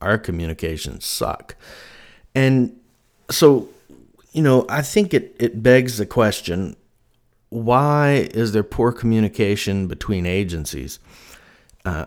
our 0.00 0.18
communications 0.18 1.04
suck. 1.04 1.56
And 2.34 2.78
so 3.30 3.68
you 4.32 4.42
know, 4.42 4.64
I 4.68 4.82
think 4.82 5.12
it, 5.12 5.36
it 5.38 5.62
begs 5.62 5.98
the 5.98 6.06
question 6.06 6.76
why 7.48 8.28
is 8.32 8.52
there 8.52 8.62
poor 8.62 8.92
communication 8.92 9.88
between 9.88 10.24
agencies? 10.24 11.00
Uh, 11.84 12.04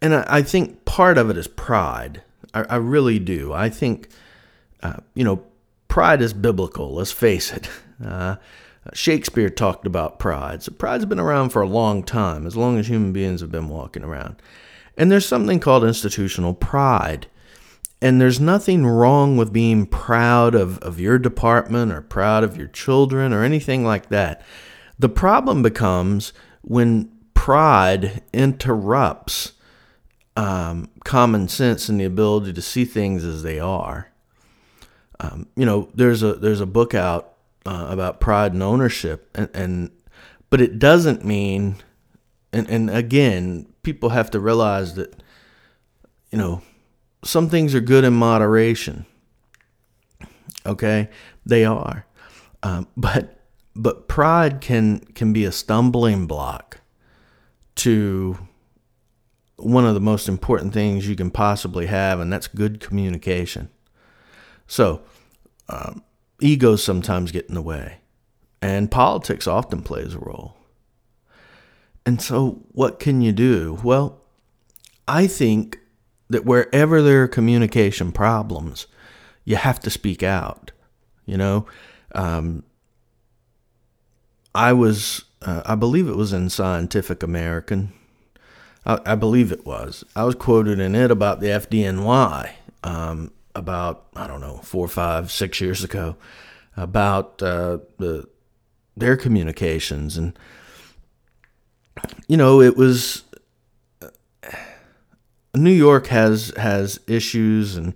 and 0.00 0.14
I, 0.14 0.24
I, 0.26 0.42
think 0.42 0.86
part 0.86 1.18
of 1.18 1.28
it 1.28 1.36
is 1.36 1.46
pride. 1.46 2.22
I, 2.54 2.62
I 2.62 2.76
really 2.76 3.18
do. 3.18 3.52
I 3.52 3.68
think, 3.68 4.08
uh, 4.82 5.00
you 5.12 5.22
know, 5.22 5.42
pride 5.88 6.22
is 6.22 6.32
biblical, 6.32 6.94
let's 6.94 7.12
face 7.12 7.52
it. 7.52 7.68
Uh, 8.02 8.36
Shakespeare 8.92 9.48
talked 9.48 9.86
about 9.86 10.18
pride. 10.18 10.62
So 10.62 10.72
pride's 10.72 11.06
been 11.06 11.20
around 11.20 11.50
for 11.50 11.62
a 11.62 11.68
long 11.68 12.02
time, 12.02 12.46
as 12.46 12.56
long 12.56 12.78
as 12.78 12.88
human 12.88 13.12
beings 13.12 13.40
have 13.40 13.50
been 13.50 13.68
walking 13.68 14.04
around. 14.04 14.36
And 14.96 15.10
there's 15.10 15.26
something 15.26 15.58
called 15.58 15.84
institutional 15.84 16.54
pride. 16.54 17.26
And 18.02 18.20
there's 18.20 18.38
nothing 18.38 18.84
wrong 18.86 19.36
with 19.36 19.52
being 19.52 19.86
proud 19.86 20.54
of, 20.54 20.78
of 20.80 21.00
your 21.00 21.18
department 21.18 21.90
or 21.90 22.02
proud 22.02 22.44
of 22.44 22.56
your 22.56 22.66
children 22.66 23.32
or 23.32 23.42
anything 23.42 23.84
like 23.84 24.10
that. 24.10 24.42
The 24.98 25.08
problem 25.08 25.62
becomes 25.62 26.34
when 26.60 27.10
pride 27.32 28.22
interrupts 28.32 29.52
um, 30.36 30.90
common 31.04 31.48
sense 31.48 31.88
and 31.88 31.98
the 31.98 32.04
ability 32.04 32.52
to 32.52 32.62
see 32.62 32.84
things 32.84 33.24
as 33.24 33.42
they 33.42 33.58
are. 33.58 34.10
Um, 35.20 35.46
you 35.56 35.64
know, 35.64 35.88
there's 35.94 36.22
a 36.22 36.34
there's 36.34 36.60
a 36.60 36.66
book 36.66 36.92
out 36.92 37.33
uh, 37.66 37.86
about 37.88 38.20
pride 38.20 38.52
and 38.52 38.62
ownership, 38.62 39.30
and, 39.34 39.48
and 39.54 39.90
but 40.50 40.60
it 40.60 40.78
doesn't 40.78 41.24
mean, 41.24 41.76
and 42.52 42.68
and 42.68 42.90
again, 42.90 43.72
people 43.82 44.10
have 44.10 44.30
to 44.30 44.40
realize 44.40 44.94
that, 44.94 45.22
you 46.30 46.38
know, 46.38 46.62
some 47.24 47.48
things 47.48 47.74
are 47.74 47.80
good 47.80 48.04
in 48.04 48.12
moderation. 48.12 49.06
Okay, 50.66 51.08
they 51.44 51.64
are, 51.64 52.06
um, 52.62 52.88
but 52.96 53.40
but 53.74 54.08
pride 54.08 54.60
can 54.60 55.00
can 55.14 55.32
be 55.32 55.44
a 55.44 55.52
stumbling 55.52 56.26
block 56.26 56.80
to 57.76 58.38
one 59.56 59.86
of 59.86 59.94
the 59.94 60.00
most 60.00 60.28
important 60.28 60.72
things 60.72 61.08
you 61.08 61.16
can 61.16 61.30
possibly 61.30 61.86
have, 61.86 62.20
and 62.20 62.32
that's 62.32 62.46
good 62.46 62.80
communication. 62.80 63.70
So, 64.66 65.02
um, 65.68 66.02
egos 66.44 66.84
sometimes 66.84 67.32
get 67.32 67.48
in 67.48 67.54
the 67.54 67.62
way, 67.62 67.98
and 68.60 68.90
politics 68.90 69.46
often 69.46 69.82
plays 69.82 70.14
a 70.14 70.18
role. 70.18 70.56
And 72.06 72.20
so, 72.20 72.62
what 72.72 73.00
can 73.00 73.22
you 73.22 73.32
do? 73.32 73.80
Well, 73.82 74.20
I 75.08 75.26
think 75.26 75.78
that 76.28 76.44
wherever 76.44 77.00
there 77.00 77.22
are 77.22 77.28
communication 77.28 78.12
problems, 78.12 78.86
you 79.44 79.56
have 79.56 79.80
to 79.80 79.90
speak 79.90 80.22
out. 80.22 80.70
You 81.24 81.38
know, 81.38 81.66
um, 82.14 82.64
I 84.54 84.72
was, 84.74 85.24
uh, 85.42 85.62
I 85.64 85.74
believe 85.74 86.08
it 86.08 86.16
was 86.16 86.32
in 86.32 86.50
Scientific 86.50 87.22
American. 87.22 87.92
I, 88.84 89.00
I, 89.06 89.14
believe 89.14 89.50
it 89.50 89.64
was. 89.64 90.04
I 90.14 90.24
was 90.24 90.34
quoted 90.34 90.78
in 90.78 90.94
it 90.94 91.10
about 91.10 91.40
the 91.40 91.46
FDNY 91.46 92.50
um, 92.82 93.32
about, 93.54 94.06
I 94.16 94.26
don't 94.26 94.40
know, 94.40 94.58
four, 94.62 94.88
five, 94.88 95.30
six 95.30 95.60
years 95.60 95.84
ago 95.84 96.16
about 96.76 97.42
uh, 97.42 97.78
the 97.98 98.28
their 98.96 99.16
communications 99.16 100.16
and 100.16 100.38
you 102.28 102.36
know 102.36 102.60
it 102.60 102.76
was 102.76 103.24
New 105.54 105.72
York 105.72 106.08
has 106.08 106.52
has 106.56 106.98
issues 107.06 107.76
and 107.76 107.94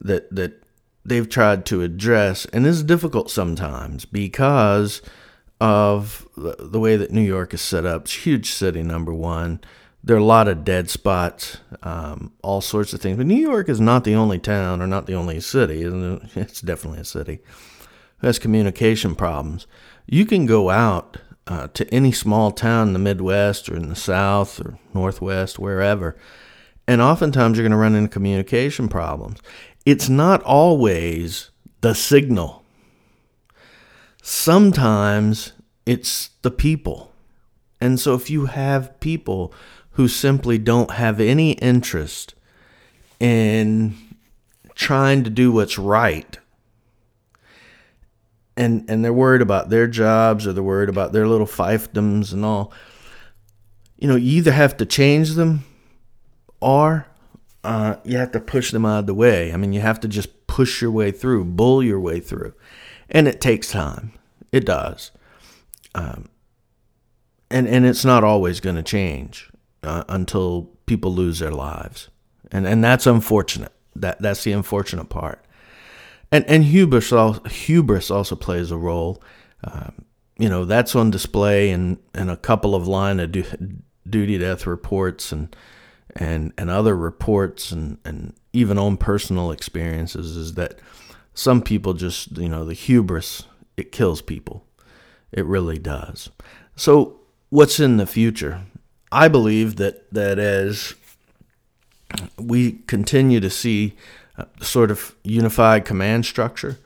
that 0.00 0.34
that 0.34 0.62
they've 1.04 1.28
tried 1.28 1.66
to 1.66 1.82
address, 1.82 2.46
and 2.46 2.66
it's 2.66 2.82
difficult 2.82 3.30
sometimes 3.30 4.04
because 4.04 5.02
of 5.60 6.26
the 6.36 6.80
way 6.80 6.96
that 6.96 7.12
New 7.12 7.22
York 7.22 7.54
is 7.54 7.60
set 7.60 7.86
up. 7.86 8.02
It's 8.02 8.26
huge 8.26 8.50
city, 8.50 8.82
number 8.82 9.12
one. 9.12 9.60
There 10.04 10.16
are 10.16 10.20
a 10.20 10.24
lot 10.24 10.48
of 10.48 10.64
dead 10.64 10.90
spots, 10.90 11.58
um, 11.82 12.32
all 12.42 12.60
sorts 12.60 12.92
of 12.92 13.00
things. 13.00 13.16
But 13.16 13.26
New 13.26 13.36
York 13.36 13.68
is 13.68 13.80
not 13.80 14.02
the 14.02 14.16
only 14.16 14.38
town 14.38 14.82
or 14.82 14.86
not 14.86 15.06
the 15.06 15.14
only 15.14 15.40
city. 15.40 15.84
It's 16.34 16.60
definitely 16.60 17.00
a 17.00 17.04
city 17.04 17.40
who 18.18 18.26
has 18.26 18.38
communication 18.38 19.14
problems. 19.14 19.66
You 20.06 20.26
can 20.26 20.46
go 20.46 20.70
out 20.70 21.18
uh, 21.46 21.68
to 21.74 21.92
any 21.94 22.12
small 22.12 22.50
town 22.50 22.88
in 22.88 22.92
the 22.92 22.98
Midwest 22.98 23.68
or 23.68 23.76
in 23.76 23.88
the 23.88 23.96
South 23.96 24.60
or 24.60 24.78
Northwest, 24.94 25.58
wherever, 25.58 26.16
and 26.86 27.00
oftentimes 27.00 27.56
you're 27.56 27.64
going 27.64 27.72
to 27.72 27.76
run 27.76 27.94
into 27.94 28.08
communication 28.08 28.88
problems. 28.88 29.40
It's 29.84 30.08
not 30.08 30.42
always 30.42 31.50
the 31.80 31.94
signal, 31.94 32.62
sometimes 34.22 35.52
it's 35.84 36.30
the 36.42 36.50
people. 36.50 37.12
And 37.80 37.98
so 37.98 38.14
if 38.14 38.30
you 38.30 38.46
have 38.46 39.00
people 39.00 39.52
who 39.92 40.08
simply 40.08 40.58
don't 40.58 40.92
have 40.92 41.20
any 41.20 41.52
interest 41.52 42.34
in 43.20 43.94
trying 44.74 45.22
to 45.24 45.30
do 45.30 45.52
what's 45.52 45.78
right 45.78 46.38
and 48.56 48.88
and 48.88 49.04
they're 49.04 49.12
worried 49.12 49.42
about 49.42 49.68
their 49.68 49.86
jobs 49.86 50.46
or 50.46 50.52
they're 50.52 50.62
worried 50.62 50.88
about 50.88 51.12
their 51.12 51.26
little 51.26 51.46
fiefdoms 51.46 52.32
and 52.32 52.44
all 52.44 52.72
you 53.98 54.08
know 54.08 54.16
you 54.16 54.38
either 54.38 54.52
have 54.52 54.76
to 54.76 54.86
change 54.86 55.32
them 55.32 55.64
or 56.60 57.06
uh, 57.64 57.96
you 58.04 58.16
have 58.16 58.32
to 58.32 58.40
push 58.40 58.70
them 58.70 58.84
out 58.84 59.00
of 59.00 59.06
the 59.06 59.14
way. 59.14 59.52
I 59.52 59.56
mean, 59.56 59.72
you 59.72 59.80
have 59.80 60.00
to 60.00 60.08
just 60.08 60.46
push 60.46 60.82
your 60.82 60.90
way 60.90 61.10
through, 61.10 61.44
bull 61.44 61.82
your 61.82 62.00
way 62.00 62.20
through. 62.20 62.54
And 63.08 63.28
it 63.28 63.40
takes 63.40 63.70
time. 63.70 64.12
It 64.50 64.64
does. 64.64 65.10
Um, 65.94 66.28
and, 67.50 67.68
and 67.68 67.84
it's 67.84 68.04
not 68.04 68.24
always 68.24 68.60
going 68.60 68.76
to 68.76 68.82
change 68.82 69.51
uh, 69.82 70.04
until 70.08 70.70
people 70.86 71.12
lose 71.12 71.38
their 71.38 71.50
lives. 71.50 72.08
And, 72.50 72.66
and 72.66 72.82
that's 72.82 73.06
unfortunate. 73.06 73.72
That, 73.96 74.20
that's 74.20 74.44
the 74.44 74.52
unfortunate 74.52 75.08
part. 75.08 75.44
And, 76.30 76.44
and 76.46 76.64
hubris, 76.64 77.12
also, 77.12 77.42
hubris 77.44 78.10
also 78.10 78.36
plays 78.36 78.70
a 78.70 78.76
role. 78.76 79.22
Um, 79.64 80.04
you 80.38 80.48
know, 80.48 80.64
that's 80.64 80.96
on 80.96 81.10
display 81.10 81.70
in, 81.70 81.98
in 82.14 82.28
a 82.28 82.36
couple 82.36 82.74
of 82.74 82.88
line 82.88 83.20
of 83.20 83.32
du- 83.32 83.80
duty 84.08 84.38
death 84.38 84.66
reports 84.66 85.32
and 85.32 85.54
and 86.16 86.52
and 86.58 86.70
other 86.70 86.96
reports 86.96 87.72
and 87.72 87.98
and 88.04 88.34
even 88.52 88.78
own 88.78 88.96
personal 88.96 89.50
experiences 89.50 90.36
is 90.36 90.54
that 90.54 90.78
some 91.34 91.62
people 91.62 91.94
just 91.94 92.36
you 92.36 92.48
know 92.48 92.64
the 92.64 92.74
hubris 92.74 93.44
it 93.76 93.92
kills 93.92 94.20
people 94.20 94.66
it 95.30 95.46
really 95.46 95.78
does 95.78 96.30
so 96.76 97.20
what's 97.48 97.80
in 97.80 97.96
the 97.96 98.06
future 98.06 98.62
i 99.12 99.28
believe 99.28 99.76
that 99.76 100.12
that 100.12 100.38
as 100.38 100.94
we 102.38 102.72
continue 102.86 103.38
to 103.38 103.50
see 103.50 103.94
sort 104.60 104.90
of 104.90 105.14
unified 105.22 105.84
command 105.84 106.26
structure 106.26 106.78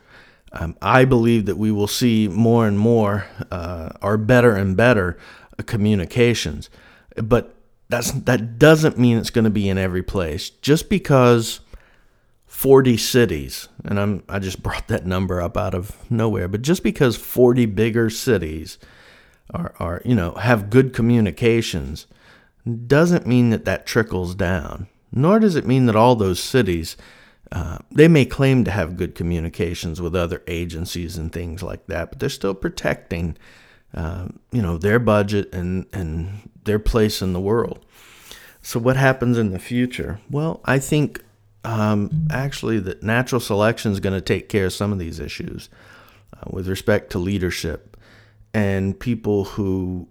um, 0.53 0.75
I 0.81 1.05
believe 1.05 1.45
that 1.45 1.57
we 1.57 1.71
will 1.71 1.87
see 1.87 2.27
more 2.27 2.67
and 2.67 2.79
more 2.79 3.25
uh, 3.51 3.89
or 4.01 4.17
better 4.17 4.55
and 4.55 4.77
better 4.77 5.17
communications. 5.65 6.69
But 7.15 7.55
that's 7.89 8.11
that 8.11 8.59
doesn't 8.59 8.97
mean 8.97 9.17
it's 9.17 9.29
going 9.29 9.45
to 9.45 9.51
be 9.51 9.69
in 9.69 9.77
every 9.77 10.03
place. 10.03 10.49
Just 10.49 10.89
because 10.89 11.59
40 12.45 12.97
cities, 12.97 13.67
and 13.83 13.99
I'm 13.99 14.23
I 14.29 14.39
just 14.39 14.63
brought 14.63 14.87
that 14.87 15.05
number 15.05 15.41
up 15.41 15.57
out 15.57 15.73
of 15.73 15.95
nowhere, 16.09 16.47
but 16.47 16.61
just 16.61 16.83
because 16.83 17.15
40 17.15 17.65
bigger 17.67 18.09
cities 18.09 18.77
are 19.51 19.73
are 19.79 20.01
you 20.03 20.15
know 20.15 20.33
have 20.33 20.69
good 20.69 20.93
communications 20.93 22.07
doesn't 22.87 23.27
mean 23.27 23.49
that 23.51 23.65
that 23.65 23.85
trickles 23.85 24.35
down. 24.35 24.87
Nor 25.11 25.39
does 25.39 25.55
it 25.55 25.65
mean 25.65 25.85
that 25.85 25.95
all 25.95 26.15
those 26.15 26.39
cities 26.39 26.97
uh, 27.51 27.77
they 27.89 28.09
may 28.09 28.25
claim 28.25 28.65
to 28.65 28.71
have 28.71 28.97
good 28.97 29.15
communications 29.15 30.01
with 30.01 30.13
other 30.13 30.43
agencies 30.47 31.17
and 31.17 31.31
things 31.31 31.63
like 31.63 31.87
that, 31.87 32.09
but 32.09 32.19
they're 32.19 32.27
still 32.27 32.53
protecting 32.53 33.37
uh, 33.93 34.27
you 34.51 34.61
know, 34.61 34.77
their 34.77 34.99
budget 34.99 35.53
and, 35.53 35.85
and 35.93 36.49
their 36.65 36.79
place 36.79 37.21
in 37.21 37.33
the 37.33 37.39
world. 37.39 37.85
So, 38.61 38.79
what 38.79 38.97
happens 38.97 39.37
in 39.37 39.51
the 39.51 39.59
future? 39.59 40.19
Well, 40.29 40.59
I 40.65 40.77
think 40.79 41.23
um, 41.63 42.27
actually 42.29 42.79
that 42.79 43.01
natural 43.01 43.39
selection 43.39 43.91
is 43.93 43.99
going 43.99 44.13
to 44.13 44.21
take 44.21 44.49
care 44.49 44.65
of 44.65 44.73
some 44.73 44.91
of 44.91 44.99
these 44.99 45.19
issues 45.19 45.69
uh, 46.33 46.49
with 46.49 46.67
respect 46.67 47.11
to 47.11 47.19
leadership 47.19 47.97
and 48.53 48.99
people 48.99 49.45
who 49.45 50.09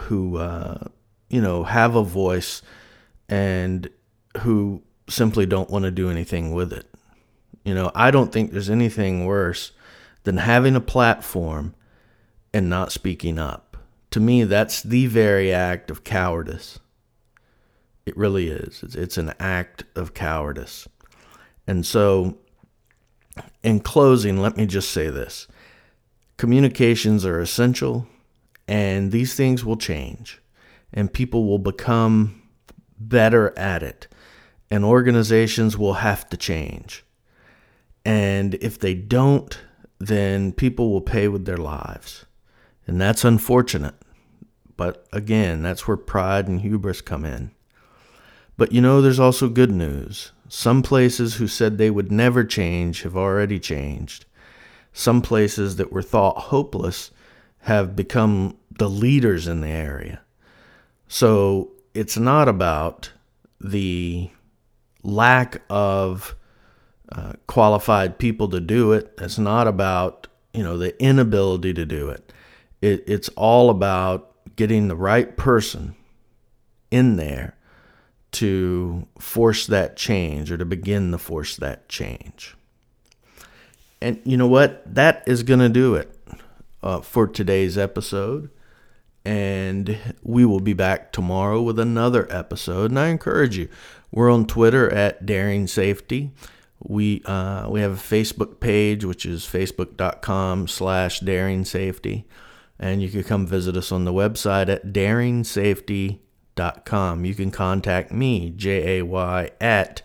who 0.00 0.36
uh, 0.36 0.87
you 1.28 1.40
know 1.40 1.64
have 1.64 1.94
a 1.94 2.02
voice 2.02 2.62
and 3.28 3.88
who 4.38 4.82
simply 5.08 5.46
don't 5.46 5.70
want 5.70 5.84
to 5.84 5.90
do 5.90 6.10
anything 6.10 6.54
with 6.54 6.72
it. 6.72 6.86
You 7.64 7.74
know, 7.74 7.90
I 7.94 8.10
don't 8.10 8.32
think 8.32 8.52
there's 8.52 8.70
anything 8.70 9.26
worse 9.26 9.72
than 10.24 10.38
having 10.38 10.76
a 10.76 10.80
platform 10.80 11.74
and 12.52 12.70
not 12.70 12.92
speaking 12.92 13.38
up. 13.38 13.76
To 14.10 14.20
me, 14.20 14.44
that's 14.44 14.82
the 14.82 15.06
very 15.06 15.52
act 15.52 15.90
of 15.90 16.04
cowardice. 16.04 16.78
It 18.06 18.16
really 18.16 18.48
is. 18.48 18.82
It's, 18.82 18.94
it's 18.94 19.18
an 19.18 19.34
act 19.38 19.84
of 19.94 20.14
cowardice. 20.14 20.88
And 21.66 21.84
so 21.84 22.38
in 23.62 23.80
closing, 23.80 24.38
let 24.38 24.56
me 24.56 24.66
just 24.66 24.90
say 24.90 25.10
this 25.10 25.46
communications 26.38 27.26
are 27.26 27.40
essential, 27.40 28.06
and 28.66 29.12
these 29.12 29.34
things 29.34 29.64
will 29.64 29.76
change, 29.76 30.40
and 30.92 31.12
people 31.12 31.46
will 31.46 31.58
become 31.58 32.42
better 32.98 33.56
at 33.58 33.82
it, 33.82 34.08
and 34.70 34.84
organizations 34.84 35.76
will 35.76 35.94
have 35.94 36.28
to 36.30 36.36
change. 36.36 37.04
And 38.04 38.54
if 38.56 38.78
they 38.78 38.94
don't, 38.94 39.58
then 39.98 40.52
people 40.52 40.90
will 40.90 41.00
pay 41.00 41.28
with 41.28 41.44
their 41.44 41.56
lives. 41.56 42.24
And 42.86 43.00
that's 43.00 43.24
unfortunate. 43.24 43.94
But 44.76 45.06
again, 45.12 45.62
that's 45.62 45.86
where 45.86 45.96
pride 45.96 46.48
and 46.48 46.60
hubris 46.60 47.00
come 47.00 47.24
in. 47.24 47.50
But 48.56 48.72
you 48.72 48.80
know, 48.80 49.00
there's 49.00 49.20
also 49.20 49.48
good 49.48 49.70
news. 49.70 50.32
Some 50.48 50.82
places 50.82 51.34
who 51.34 51.46
said 51.46 51.76
they 51.76 51.90
would 51.90 52.10
never 52.10 52.44
change 52.44 53.02
have 53.02 53.16
already 53.16 53.60
changed. 53.60 54.24
Some 54.92 55.20
places 55.20 55.76
that 55.76 55.92
were 55.92 56.02
thought 56.02 56.38
hopeless 56.38 57.10
have 57.62 57.94
become 57.94 58.56
the 58.78 58.88
leaders 58.88 59.46
in 59.46 59.60
the 59.60 59.68
area. 59.68 60.22
So 61.08 61.72
it's 61.94 62.16
not 62.16 62.48
about 62.48 63.12
the 63.60 64.30
lack 65.02 65.62
of 65.70 66.36
uh, 67.10 67.32
qualified 67.46 68.18
people 68.18 68.48
to 68.48 68.60
do 68.60 68.92
it. 68.92 69.12
It's 69.18 69.38
not 69.38 69.66
about 69.66 70.28
you 70.52 70.62
know 70.62 70.76
the 70.76 71.00
inability 71.02 71.74
to 71.74 71.86
do 71.86 72.10
it. 72.10 72.32
it. 72.80 73.04
It's 73.06 73.28
all 73.30 73.70
about 73.70 74.34
getting 74.56 74.88
the 74.88 74.96
right 74.96 75.36
person 75.36 75.94
in 76.90 77.16
there 77.16 77.56
to 78.30 79.06
force 79.18 79.66
that 79.66 79.96
change 79.96 80.52
or 80.52 80.58
to 80.58 80.64
begin 80.64 81.10
to 81.12 81.18
force 81.18 81.56
that 81.56 81.88
change. 81.88 82.54
And 84.00 84.20
you 84.24 84.36
know 84.36 84.46
what? 84.46 84.82
That 84.94 85.24
is 85.26 85.42
going 85.42 85.60
to 85.60 85.68
do 85.68 85.94
it 85.94 86.14
uh, 86.82 87.00
for 87.00 87.26
today's 87.26 87.78
episode. 87.78 88.50
And 89.24 89.98
we 90.22 90.44
will 90.44 90.60
be 90.60 90.72
back 90.72 91.12
tomorrow 91.12 91.60
with 91.60 91.78
another 91.78 92.26
episode. 92.30 92.90
And 92.90 92.98
I 92.98 93.08
encourage 93.08 93.58
you, 93.58 93.68
we're 94.10 94.30
on 94.30 94.46
Twitter 94.46 94.90
at 94.92 95.26
Daring 95.26 95.66
Safety. 95.66 96.32
We 96.80 97.22
uh, 97.24 97.68
we 97.68 97.80
have 97.80 97.92
a 97.92 97.96
Facebook 97.96 98.60
page, 98.60 99.04
which 99.04 99.26
is 99.26 99.44
facebook.com 99.44 100.68
slash 100.68 101.20
daring 101.20 101.64
safety. 101.64 102.26
And 102.78 103.02
you 103.02 103.10
can 103.10 103.24
come 103.24 103.46
visit 103.46 103.76
us 103.76 103.90
on 103.90 104.04
the 104.04 104.12
website 104.12 104.68
at 104.68 104.92
daringsafety.com 104.92 106.20
com. 106.84 107.24
You 107.24 107.34
can 107.34 107.50
contact 107.50 108.12
me, 108.12 108.50
J 108.50 108.98
A 108.98 109.04
Y, 109.04 109.50
at 109.60 110.02